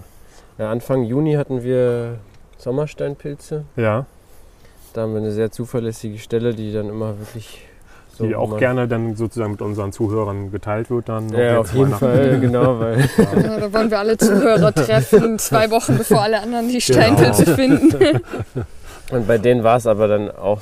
[0.59, 2.19] Ja, Anfang Juni hatten wir
[2.59, 3.65] Sommersteinpilze.
[3.77, 4.07] Ja,
[4.93, 7.61] Da haben wir eine sehr zuverlässige Stelle, die dann immer wirklich
[8.17, 11.09] so die auch gerne dann sozusagen mit unseren Zuhörern geteilt wird.
[11.09, 11.91] Dann Ja, auf jeden.
[11.93, 16.69] Fall, genau, weil Ja, da wollen wir alle Zuhörer treffen, zwei Wochen bevor alle anderen
[16.69, 17.01] die Genau.
[17.01, 18.21] Steinpilze finden.
[19.11, 20.61] Und bei denen war es aber dann auch,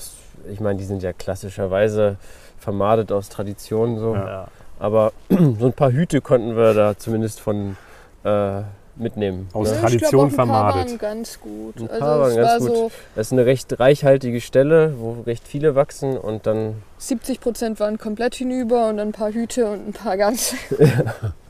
[0.50, 2.16] ich meine, die sind ja klassischerweise
[2.59, 4.14] vermadet aus Tradition so.
[4.14, 4.26] Ja.
[4.26, 4.48] Ja.
[4.78, 7.76] Aber so ein paar Hüte konnten wir da zumindest von
[8.24, 8.62] äh,
[8.96, 9.48] mitnehmen.
[9.52, 9.74] Aus ne?
[9.74, 10.90] Ja, Tradition ich glaub, auch ein paar vermadet.
[10.90, 11.76] waren ganz gut.
[11.81, 12.76] Ein also paar waren es ganz war gut.
[12.76, 17.81] so, Das ist eine recht reichhaltige Stelle, wo recht viele wachsen und dann 70 Prozent
[17.81, 20.55] waren komplett hinüber und ein paar Hüte und ein paar ganz.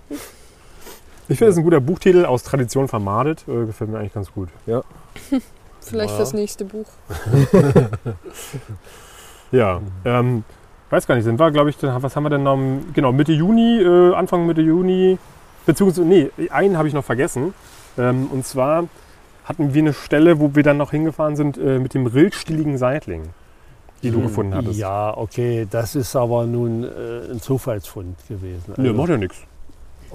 [1.29, 3.45] Ich finde, das ist ein guter Buchtitel, aus Tradition vermadet.
[3.49, 4.49] Äh, gefällt mir eigentlich ganz gut.
[5.83, 6.17] Vielleicht Ja.
[6.17, 6.87] fürs nächste Buch.
[9.51, 10.45] Ja, ähm,
[10.89, 12.59] weiß gar nicht, sind wir, glaube ich, was haben wir denn noch?
[12.95, 15.19] Genau, Mitte Juni, äh, Anfang Mitte Juni,
[15.67, 17.53] beziehungsweise, nee, einen habe ich noch vergessen.
[17.99, 18.85] Ähm, und zwar
[19.45, 23.25] hatten wir eine Stelle, wo wir dann noch hingefahren sind äh, mit dem rillstieligen Seitling,
[24.03, 24.23] die du Hm.
[24.23, 24.79] gefunden hattest.
[24.79, 28.73] Ja, okay, das ist aber nun äh, ein Zufallsfund gewesen.
[28.75, 29.37] Also- macht ja nichts.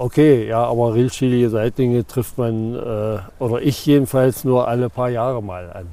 [0.00, 5.42] Okay, ja, aber rildschielige Seitlinge trifft man, äh, oder ich jedenfalls, nur alle paar Jahre
[5.42, 5.86] mal an.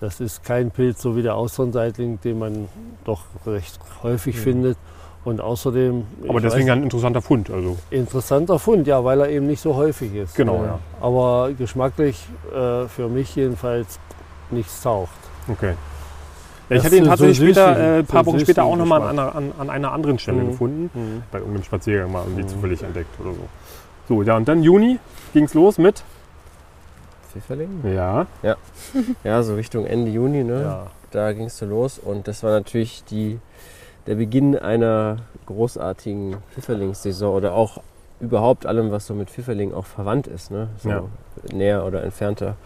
[0.00, 2.68] Das ist kein Pilz so wie der Austernseitling, den man
[3.04, 4.40] doch recht häufig Mhm.
[4.40, 4.78] findet.
[5.24, 7.50] Und außerdem, Aber deswegen weiß, ein interessanter Fund.
[7.50, 10.36] Also, interessanter Fund, ja, weil er eben nicht so häufig ist.
[10.36, 10.64] genau, Ja.
[10.64, 10.78] ja.
[11.00, 13.98] Aber geschmacklich äh, für mich jedenfalls
[14.52, 15.10] nichts taucht.
[15.50, 15.72] Okay.
[16.68, 18.76] Ja, ich hatte ihn ist so tatsächlich später, äh, ein paar so Wochen später auch
[18.76, 20.50] nochmal an, an, an einer anderen Stelle Mhm.
[20.50, 21.22] gefunden.
[21.30, 22.48] Bei irgendeinem Spaziergang mal irgendwie Mhm.
[22.48, 23.40] zufällig entdeckt oder so.
[24.08, 24.98] So, ja, und dann Juni
[25.32, 26.02] ging es los mit.
[27.32, 27.68] Pfifferling.
[27.94, 28.26] Ja.
[29.24, 30.62] Ja, so Richtung Ende Juni, ne?
[30.62, 30.86] Ja.
[31.10, 33.38] Da ging es so los und das war natürlich die,
[34.06, 37.80] der Beginn einer großartigen Pfifferlingssaison oder auch
[38.20, 40.68] überhaupt allem, was so mit Pfifferling auch verwandt ist, ne?
[40.82, 41.02] So Ja.
[41.52, 42.56] näher oder entfernter.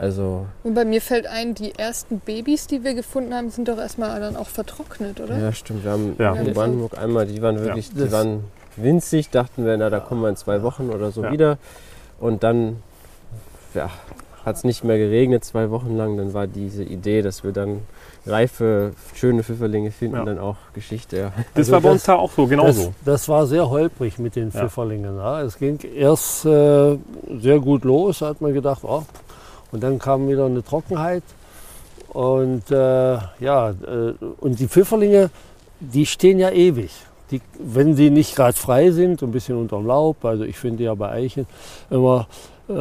[0.00, 3.76] Also, Und bei mir fällt ein, die ersten Babys, die wir gefunden haben, sind doch
[3.76, 5.36] erstmal dann auch vertrocknet, oder?
[5.38, 5.84] ja, stimmt.
[5.84, 6.32] Wir haben Ja.
[6.34, 8.44] in Brandenburg einmal, die waren wirklich, die Das- waren
[8.76, 11.32] winzig, dachten wir, na, da kommen wir in zwei Wochen oder so Ja.
[11.32, 11.58] wieder.
[12.18, 12.76] Und dann,
[13.74, 13.90] ja,
[14.46, 16.16] hat es nicht mehr geregnet, zwei Wochen lang.
[16.16, 17.80] Dann war diese Idee, dass wir dann
[18.26, 20.24] reife, schöne Pfifferlinge finden, Ja.
[20.24, 21.16] dann auch Geschichte.
[21.18, 21.32] Ja.
[21.54, 22.94] Das Also war bei uns da auch so, genauso.
[23.04, 24.60] Das, das war sehr holprig mit den Ja.
[24.60, 25.16] Pfifferlingen.
[25.18, 25.42] Ja.
[25.42, 26.96] Es ging erst äh,
[27.38, 29.02] sehr gut los, hat man gedacht, oh.
[29.72, 31.22] Und dann kam wieder eine Trockenheit.
[32.12, 35.30] Und äh, ja, äh, und die Pfifferlinge,
[35.78, 36.90] die stehen ja ewig.
[37.30, 40.94] Die, wenn sie nicht gerade frei sind, ein bisschen unterm Laub, also ich finde ja
[40.94, 41.46] bei Eichen
[41.88, 42.26] immer,
[42.68, 42.72] äh,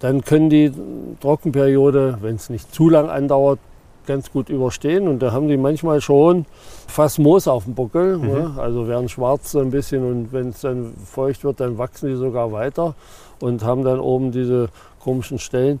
[0.00, 0.72] dann können die
[1.20, 3.60] Trockenperiode, wenn es nicht zu lang andauert,
[4.06, 5.06] ganz gut überstehen.
[5.06, 6.46] Und da haben die manchmal schon
[6.88, 8.26] fast Moos auf dem Buckel, Mhm.
[8.26, 8.54] ne?
[8.58, 12.16] also werden schwarz so ein bisschen und wenn es dann feucht wird, dann wachsen die
[12.16, 12.94] sogar weiter
[13.38, 14.68] und haben dann oben diese
[15.00, 15.80] komischen Stellen.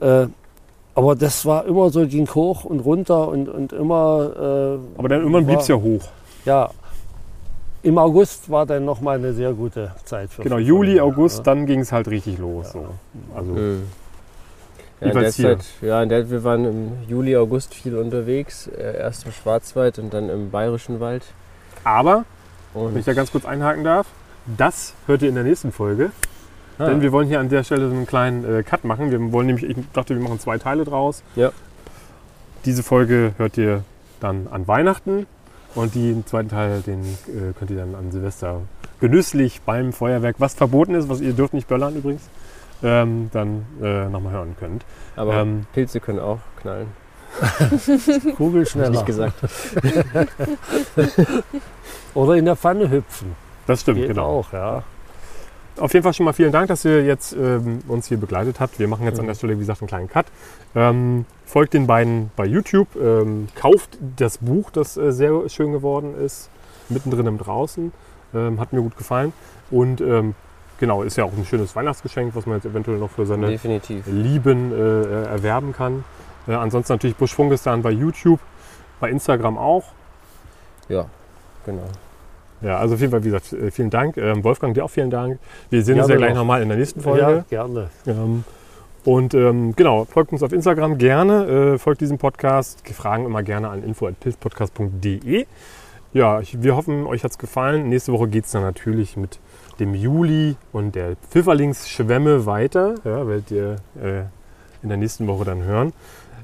[0.00, 0.26] Äh,
[0.94, 4.78] aber das war immer so, ging hoch und runter und, und immer.
[4.96, 6.02] Äh, Aber dann irgendwann blieb es ja hoch.
[6.44, 6.70] ja.
[7.82, 11.42] Im August war dann nochmal eine sehr gute Zeit für Genau, Juli, August, ja.
[11.44, 12.72] dann ging es halt richtig los.
[12.72, 12.84] So.
[13.32, 13.82] Also, Mhm.
[15.00, 15.30] Ja, in der.
[15.30, 18.66] Zeit, ja, in der, wir waren im Juli, August viel unterwegs.
[18.66, 21.22] Äh, erst im Schwarzwald und dann im Bayerischen Wald.
[21.84, 22.24] aber,
[22.74, 24.06] Und wenn ich da ganz kurz einhaken darf,
[24.56, 26.10] das hört ihr in der nächsten Folge.
[26.78, 26.86] Ah.
[26.86, 29.10] Denn wir wollen hier an der Stelle so einen kleinen äh, Cut machen.
[29.10, 31.22] Wir wollen nämlich, ich dachte, wir machen zwei Teile draus.
[31.34, 31.50] Ja.
[32.64, 33.84] Diese Folge hört ihr
[34.20, 35.26] dann an Weihnachten
[35.74, 38.62] und den zweiten Teil, den äh, könnt ihr dann an Silvester
[39.00, 42.22] genüsslich beim Feuerwerk, was verboten ist, was ihr dürft nicht böllern übrigens,
[42.82, 44.84] ähm, dann äh, nochmal hören könnt.
[45.16, 46.88] aber ähm, Pilze können auch knallen.
[48.36, 48.90] Kugel Hab ich schneller.
[48.90, 49.34] nicht gesagt.
[52.14, 53.34] Oder in der Pfanne hüpfen.
[53.66, 54.38] Das stimmt, Geht genau.
[54.40, 54.82] auch, ja.
[55.78, 58.78] Auf jeden Fall schon mal vielen Dank, dass ihr jetzt ähm, uns hier begleitet habt.
[58.78, 60.26] Wir machen jetzt an der Stelle, wie gesagt, einen kleinen Cut.
[60.74, 62.88] Ähm, folgt den beiden bei YouTube.
[62.96, 66.48] Ähm, kauft das Buch, das äh, sehr schön geworden ist.
[66.88, 67.92] Mittendrin im Draußen.
[68.34, 69.32] Ähm, hat mir gut gefallen.
[69.70, 70.34] Und ähm,
[70.78, 74.06] genau, ist ja auch ein schönes Weihnachtsgeschenk, was man jetzt eventuell noch für seine Definitiv.
[74.06, 76.04] Lieben äh, erwerben kann.
[76.48, 78.40] Äh, ansonsten natürlich Busch Funkistan bei YouTube,
[78.98, 79.84] bei Instagram auch.
[80.88, 81.06] Ja,
[81.64, 81.88] genau.
[82.62, 84.16] Ja, also auf jeden Fall, wie gesagt, äh, vielen Dank.
[84.16, 85.38] Ähm, Wolfgang, dir auch vielen Dank.
[85.70, 87.44] Wir sehen uns ja Gerne gleich nochmal in der nächsten Folge.
[87.50, 87.90] Ja, gerne.
[88.06, 88.44] Ähm,
[89.04, 92.82] und ähm, genau, folgt uns auf Instagram gerne, äh, folgt diesem Podcast.
[92.88, 95.46] Fragen immer gerne an info.pilzpodcast.de.
[96.12, 97.88] Ja, ich, wir hoffen, euch hat es gefallen.
[97.88, 99.38] Nächste Woche geht es dann natürlich mit
[99.78, 102.94] dem Juli und der Pfifferlingsschwemme weiter.
[103.04, 104.22] Ja, werdet ihr äh,
[104.82, 105.92] in der nächsten Woche dann hören.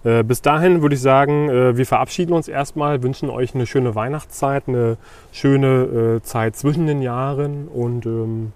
[0.05, 3.95] Äh, bis dahin würde ich sagen, äh, wir verabschieden uns erstmal, wünschen euch eine schöne
[3.95, 4.97] Weihnachtszeit, eine
[5.33, 8.53] schöne äh, Zeit zwischen den Jahren und ähm,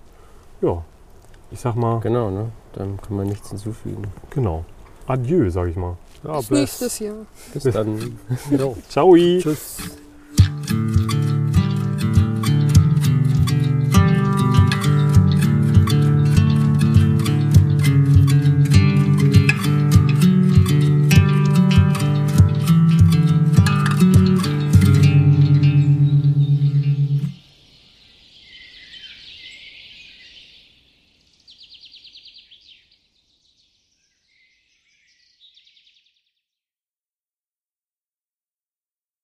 [0.60, 0.82] ja,
[1.50, 2.48] ich sag mal, Genau, ne?
[2.72, 4.04] Dann kann man nichts hinzufügen.
[4.30, 4.64] Genau.
[5.06, 5.96] Adieu, sag ich mal.
[6.24, 7.14] Ja, Bis nächstes Jahr.
[7.54, 8.18] Bis dann.
[8.88, 9.14] Ciao.
[9.16, 9.78] Tschüss.